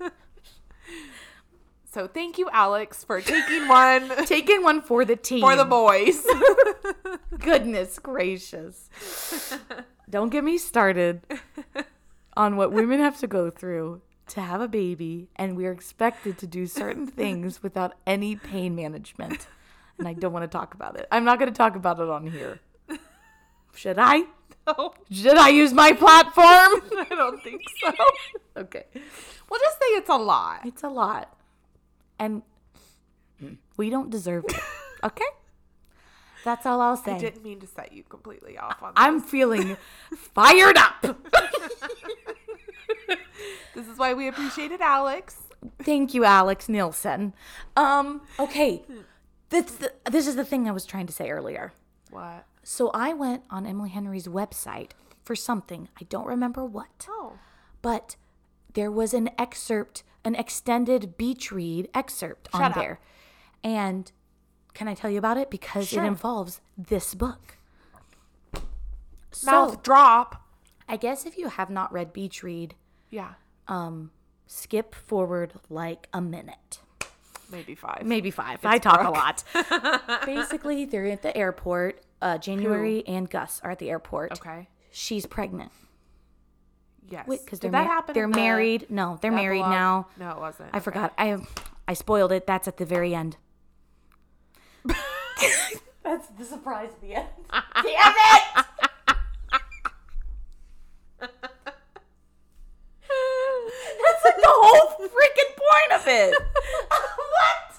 [0.00, 0.10] now.
[1.92, 5.40] so thank you, Alex, for taking one Taking one for the team.
[5.40, 6.26] for the boys.
[7.38, 8.88] Goodness gracious.
[10.08, 11.22] Don't get me started
[12.36, 16.46] on what women have to go through to have a baby, and we're expected to
[16.46, 19.46] do certain things without any pain management.
[19.98, 21.08] And I don't want to talk about it.
[21.10, 22.60] I'm not going to talk about it on here.
[23.74, 24.24] Should I?
[24.66, 26.82] no, Should I use my platform?
[27.10, 27.92] I don't think so.
[28.56, 28.84] okay.
[29.50, 30.60] We'll just say it's a lot.
[30.64, 31.34] It's a lot.
[32.18, 32.42] And
[33.76, 34.60] we don't deserve it.
[35.04, 35.24] Okay?
[36.44, 37.12] That's all I'll say.
[37.12, 39.76] I didn't mean to set you completely off on I'm feeling
[40.34, 41.16] fired up.
[43.78, 45.36] This is why we appreciated Alex.
[45.82, 47.32] Thank you, Alex Nilsen.
[47.76, 48.82] Um, okay.
[49.50, 49.78] This,
[50.10, 51.72] this is the thing I was trying to say earlier.
[52.10, 52.44] What?
[52.62, 54.90] So I went on Emily Henry's website
[55.24, 55.88] for something.
[56.00, 57.06] I don't remember what.
[57.08, 57.34] Oh.
[57.82, 58.16] But
[58.74, 62.76] there was an excerpt, an extended beach read excerpt on Shut up.
[62.76, 63.00] there.
[63.64, 64.10] And
[64.74, 65.50] can I tell you about it?
[65.50, 66.04] Because Sure.
[66.04, 67.56] it involves this book.
[69.44, 70.42] Mouth So drop.
[70.88, 72.74] I guess if you have not read Beach Read,
[73.10, 73.34] Yeah.
[73.66, 74.10] Um,
[74.46, 76.80] skip forward like a minute.
[77.50, 78.02] Maybe five.
[78.04, 78.58] maybe five.
[78.64, 79.42] I talk a lot.
[80.26, 82.02] Basically, they're at the airport.
[82.20, 84.32] Uh, January and Gus are at the airport.
[84.32, 84.68] Okay.
[84.90, 85.70] She's pregnant
[87.08, 87.26] Yes.
[87.28, 88.14] because Did they're that mar- happen?
[88.14, 88.86] They're in the married.
[88.90, 89.70] No, they're married epilogue?
[89.78, 90.06] now.
[90.18, 90.70] No, it wasn't.
[90.72, 91.14] I forgot.
[91.16, 91.38] I
[91.86, 92.46] I spoiled it.
[92.46, 93.36] That's at the very end.
[96.02, 97.28] That's the surprise at the end.
[97.82, 98.14] Damn
[101.20, 101.47] it!
[104.36, 106.34] The whole freaking point of it.
[106.88, 107.74] what?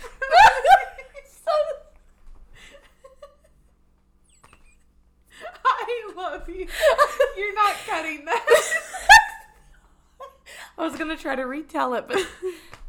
[1.44, 1.52] so,
[5.64, 6.66] I love you.
[7.36, 8.46] You're not cutting that.
[10.76, 12.24] I was gonna try to retell it, but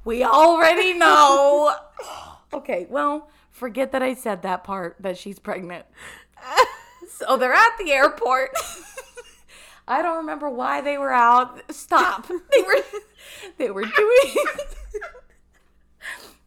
[0.05, 1.73] we already know.
[2.53, 5.85] Okay, well, forget that I said that part that she's pregnant.
[7.11, 8.51] So they're at the airport.
[9.89, 11.61] I don't remember why they were out.
[11.73, 12.27] Stop.
[12.51, 12.75] They were
[13.57, 14.35] they were doing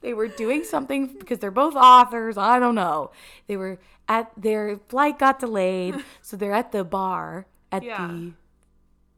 [0.01, 2.37] they were doing something because they're both authors.
[2.39, 3.11] I don't know.
[3.47, 3.79] They were
[4.09, 8.07] at their flight got delayed, so they're at the bar at Yeah.
[8.07, 8.33] the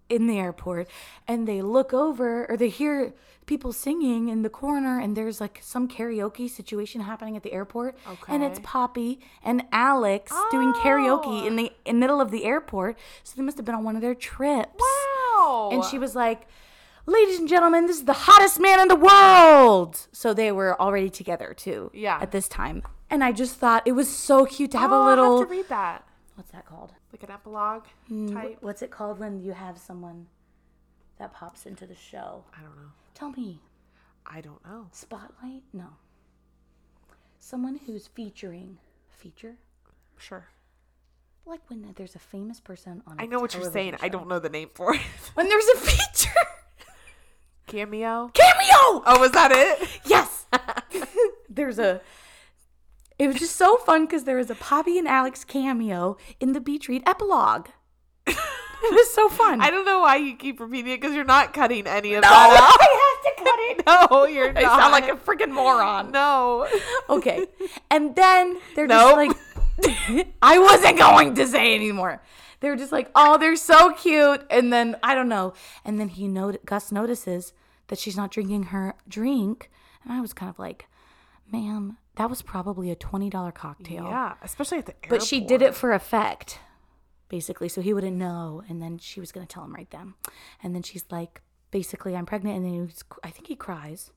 [0.09, 0.89] in the airport
[1.27, 3.13] and they look over or they hear
[3.47, 7.97] people singing in the corner and there's like some karaoke situation happening at the airport
[8.09, 8.35] okay.
[8.35, 11.47] and it's Poppy and Alex doing karaoke oh.
[11.47, 14.03] in the in middle of the airport so they must have been on one of
[14.03, 14.81] their trips
[15.37, 15.71] Wow.
[15.73, 16.47] and she was like
[17.07, 21.11] ladies and gentlemen this is the hottest man in the world so they were already
[21.11, 22.19] together too Yeah.
[22.21, 25.07] at this time and I just thought it was so cute to have Oh, a
[25.07, 26.07] little have to read that.
[26.35, 28.35] what's that called Like an epilogue hmm.
[28.35, 28.57] type.
[28.61, 30.27] What's it called when you have someone
[31.21, 32.43] that pops into the show?
[32.53, 32.91] I don't know.
[33.15, 33.61] Tell me.
[34.27, 34.89] I don't know.
[34.91, 35.63] Spotlight?
[35.73, 35.91] No.
[37.39, 38.79] Someone who's featuring.
[39.11, 39.55] Feature?
[40.19, 40.49] Sure.
[41.47, 43.21] Like when there's a famous person on.
[43.21, 43.95] I know what you're saying.
[44.03, 45.01] I don't know the name for it.
[45.35, 46.31] When there's a feature
[47.69, 48.33] Cameo.
[48.35, 49.05] cameo.
[49.07, 49.89] Oh, was that it?
[50.05, 50.47] Yes.
[51.49, 52.01] there's a.
[53.19, 56.61] It was just so fun because there was a Poppy and Alex cameo in the
[56.61, 57.69] Beach Read epilogue.
[58.27, 58.37] it
[58.83, 59.61] was so fun.
[59.61, 62.29] I don't know why you keep repeating it because you're not cutting any of no,
[62.29, 62.81] that out.
[62.81, 64.11] I have to cut it.
[64.11, 64.65] No, you're not.
[64.65, 66.11] I sound like a freaking moron.
[66.11, 66.67] no.
[67.09, 67.47] Okay.
[67.91, 69.29] And then they're Nope.
[69.29, 69.87] just
[70.17, 72.23] like, I wasn't going to say anymore.
[72.61, 74.45] They're just like, oh, they're so cute.
[74.51, 75.53] And then I don't know.
[75.85, 77.53] And then he not- Gus notices
[77.89, 79.71] that she's not drinking her drink,
[80.03, 80.87] and I was kind of like,
[81.61, 84.05] ma'am, that was probably a twenty dollar cocktail.
[84.05, 85.11] Yeah, especially at the airport.
[85.21, 86.59] But she did it for effect,
[87.29, 88.63] basically, so he wouldn't know.
[88.69, 90.15] And then she was gonna tell him right then.
[90.63, 92.57] And then she's like, basically, I'm pregnant.
[92.57, 94.11] And then he was, I think he cries.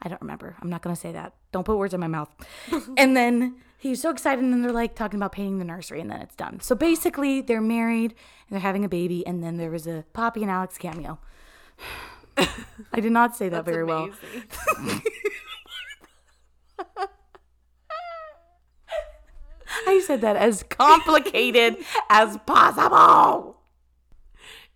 [0.00, 0.56] I don't remember.
[0.60, 1.34] I'm not gonna say that.
[1.52, 2.30] Don't put words in my mouth.
[2.96, 6.10] and then he's so excited, and then they're like talking about painting the nursery, and
[6.10, 6.60] then it's done.
[6.60, 8.12] So basically, they're married
[8.48, 11.18] and they're having a baby, and then there was a Poppy and Alex cameo.
[12.92, 14.10] I did not say that That's very well.
[19.86, 21.76] I said that as complicated
[22.10, 23.56] as possible.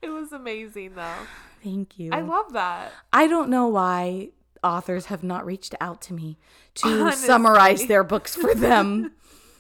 [0.01, 1.15] It was amazing though.
[1.63, 2.11] Thank you.
[2.13, 2.93] I love that.
[3.13, 4.31] I don't know why
[4.65, 6.39] authors have not reached out to me
[6.75, 7.27] to Honestly.
[7.27, 9.13] summarize their books for them.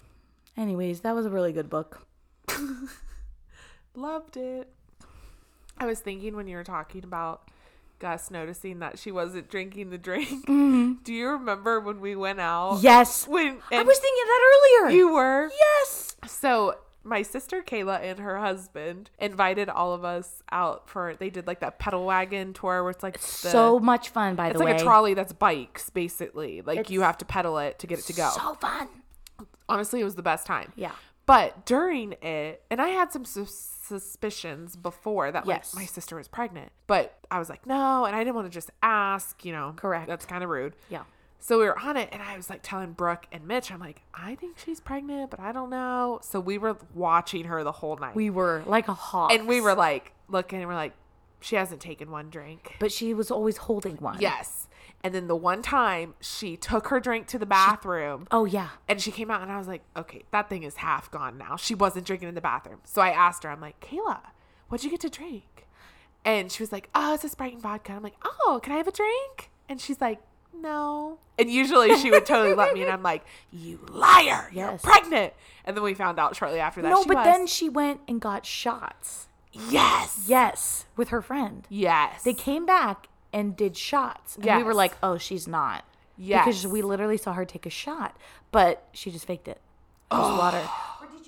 [0.57, 2.07] Anyways, that was a really good book.
[3.95, 4.68] Loved it.
[5.78, 7.49] I was thinking when you were talking about
[8.03, 10.46] Gus noticing that she wasn't drinking the drink.
[10.48, 10.94] Mm-hmm.
[11.05, 12.80] Do you remember when we went out?
[12.82, 13.28] Yes.
[13.28, 14.40] When I was thinking that
[14.82, 14.90] earlier.
[14.90, 15.48] you were.
[15.48, 16.16] Yes.
[16.26, 21.14] So my sister Kayla and her husband invited all of us out for.
[21.14, 24.53] They did like that pedal wagon tour where it's like the, so much fun, by
[24.53, 24.72] the way.
[24.72, 26.61] It's like a trolley that's bikes, basically.
[26.62, 28.30] Like you have to pedal it to get it to go.
[28.30, 28.88] So fun.
[29.68, 30.72] Honestly, it was the best time.
[30.74, 30.92] Yeah.
[31.24, 33.24] But during it, and I had some
[33.82, 35.74] suspicions before that like Yes.
[35.74, 38.70] my sister was pregnant, but I was like, no, and I didn't want to just
[38.82, 39.72] ask, you know.
[39.76, 40.06] Correct.
[40.08, 40.74] That's kind of rude.
[40.88, 41.02] Yeah.
[41.38, 44.02] So we were on it, and I was like telling Brooke and Mitch, I'm like,
[44.14, 46.20] I think she's pregnant, but I don't know.
[46.22, 48.14] So we were watching her the whole night.
[48.14, 49.32] We were like a hawk.
[49.32, 50.92] and we were like looking, and we're like,
[51.40, 52.76] she hasn't taken one drink.
[52.78, 54.18] But she was always holding one.
[54.20, 54.68] Yes.
[55.05, 58.26] And then the one time she took her drink to the bathroom.
[58.30, 58.68] Oh yeah.
[58.88, 61.57] And she came out and I was like, okay, that thing is half gone now.
[61.57, 62.78] She wasn't drinking in the bathroom.
[62.84, 64.20] So I asked her, I'm like, Kayla,
[64.68, 65.66] what'd you get to drink?
[66.24, 67.92] And she was like, oh, it's a Sprite and vodka.
[67.94, 69.50] I'm like, oh, can I have a drink?
[69.68, 70.20] And she's like,
[70.55, 71.18] no.
[71.36, 72.82] And usually she would totally let me.
[72.82, 74.48] And I'm like, you liar.
[74.53, 74.82] You're Yes.
[74.82, 75.32] pregnant.
[75.64, 76.90] And then we found out shortly after that.
[76.90, 77.24] No, she but was.
[77.24, 79.26] then she went and got shots.
[79.53, 80.26] yes.
[80.28, 81.66] Yes, with her friend.
[81.68, 82.22] Yes.
[82.22, 84.36] They came back and did shots.
[84.36, 85.84] And we were like, oh, she's not.
[86.16, 86.44] Yes.
[86.44, 88.16] Because we literally saw her take a shot,
[88.50, 89.60] but she just faked it.
[90.10, 90.62] It was water.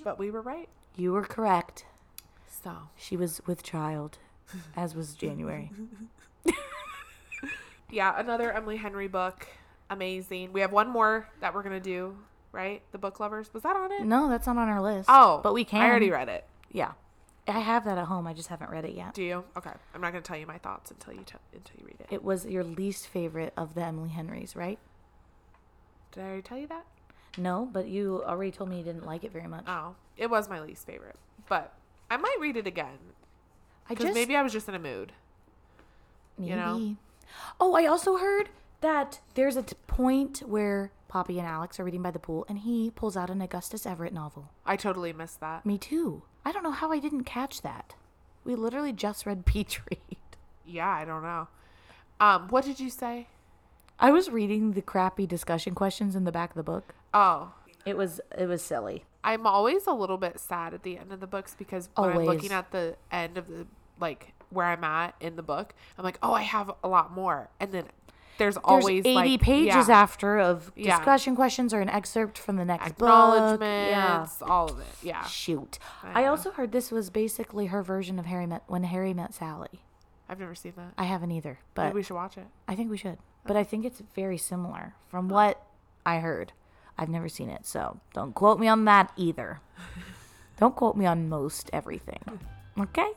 [0.03, 0.69] But we were right.
[0.95, 1.85] You were correct.
[2.63, 4.19] So She was with child,
[4.75, 5.71] as was January.
[7.91, 9.47] yeah, another Emily Henry book.
[9.89, 10.53] Amazing.
[10.53, 12.15] We have one more that we're gonna do,
[12.51, 12.81] right?
[12.91, 13.51] The book lovers.
[13.53, 14.03] Was that on it?
[14.05, 15.09] No, that's not on our list.
[15.11, 15.81] Oh, but we can.
[15.81, 16.45] I already read it.
[16.71, 16.91] Yeah,
[17.47, 18.25] I have that at home.
[18.27, 19.13] I just haven't read it yet.
[19.13, 19.43] Do you?
[19.55, 19.71] Okay.
[19.93, 22.07] I'm not gonna tell you my thoughts until you tell until you read it.
[22.09, 24.79] It was your least favorite of the Emily Henrys, right?
[26.11, 26.85] Did I already tell you that?
[27.37, 29.65] No, but you already told me you didn't like it very much.
[29.67, 31.17] Oh, it was my least favorite,
[31.49, 31.73] but
[32.09, 32.97] I might read it again
[33.89, 35.13] I just maybe I was just in a mood.
[36.37, 36.49] maybe.
[36.49, 36.95] you know?
[37.59, 38.49] Oh, I also heard
[38.81, 42.59] that there's a t- point where Poppy and Alex are reading by the pool, and
[42.59, 44.49] he pulls out an Augustus Everett novel.
[44.65, 45.65] I totally missed that.
[45.65, 46.23] Me too.
[46.45, 47.95] I don't know how I didn't catch that.
[48.43, 50.17] We literally just read Beach Read.
[50.65, 51.47] Yeah, I don't know.
[52.19, 53.27] Um, what did you say?
[53.99, 56.93] I was reading the crappy discussion questions in the back of the book.
[57.13, 57.53] Oh,
[57.85, 59.05] It was it was silly.
[59.23, 62.15] I'm always a little bit sad at the end of the books because when I'm
[62.25, 63.65] looking at the end of the
[63.99, 67.49] like where I'm at in the book, I'm like, oh, I have a lot more,
[67.59, 67.85] and then
[68.37, 70.97] there's, There's always 80 like, pages yeah, after of Yeah.
[70.97, 73.07] discussion questions or an excerpt from the next book.
[73.61, 74.25] Yeah.
[74.41, 74.85] all of it.
[75.01, 75.79] Yeah, Shoot.
[76.03, 79.33] I I, also heard this was basically her version of Harry met when Harry met
[79.33, 79.81] Sally.
[80.27, 80.93] I've never seen that.
[80.97, 82.47] I haven't either, but Maybe we should watch it.
[82.67, 83.17] I think we should.
[83.45, 85.35] But I think it's very similar from oh.
[85.35, 85.65] what
[86.05, 86.51] I heard.
[86.97, 89.59] I've never seen it, so don't quote me on that either.
[90.59, 92.39] don't quote me on most everything.
[92.79, 93.11] Okay?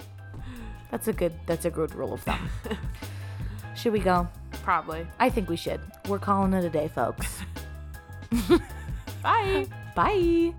[0.91, 2.49] That's a good that's a good rule of thumb.
[3.77, 4.29] should we go?
[4.63, 5.07] Probably.
[5.19, 5.81] I think we should.
[6.09, 7.41] We're calling it a day, folks.
[9.23, 9.67] Bye.
[9.95, 10.55] Bye.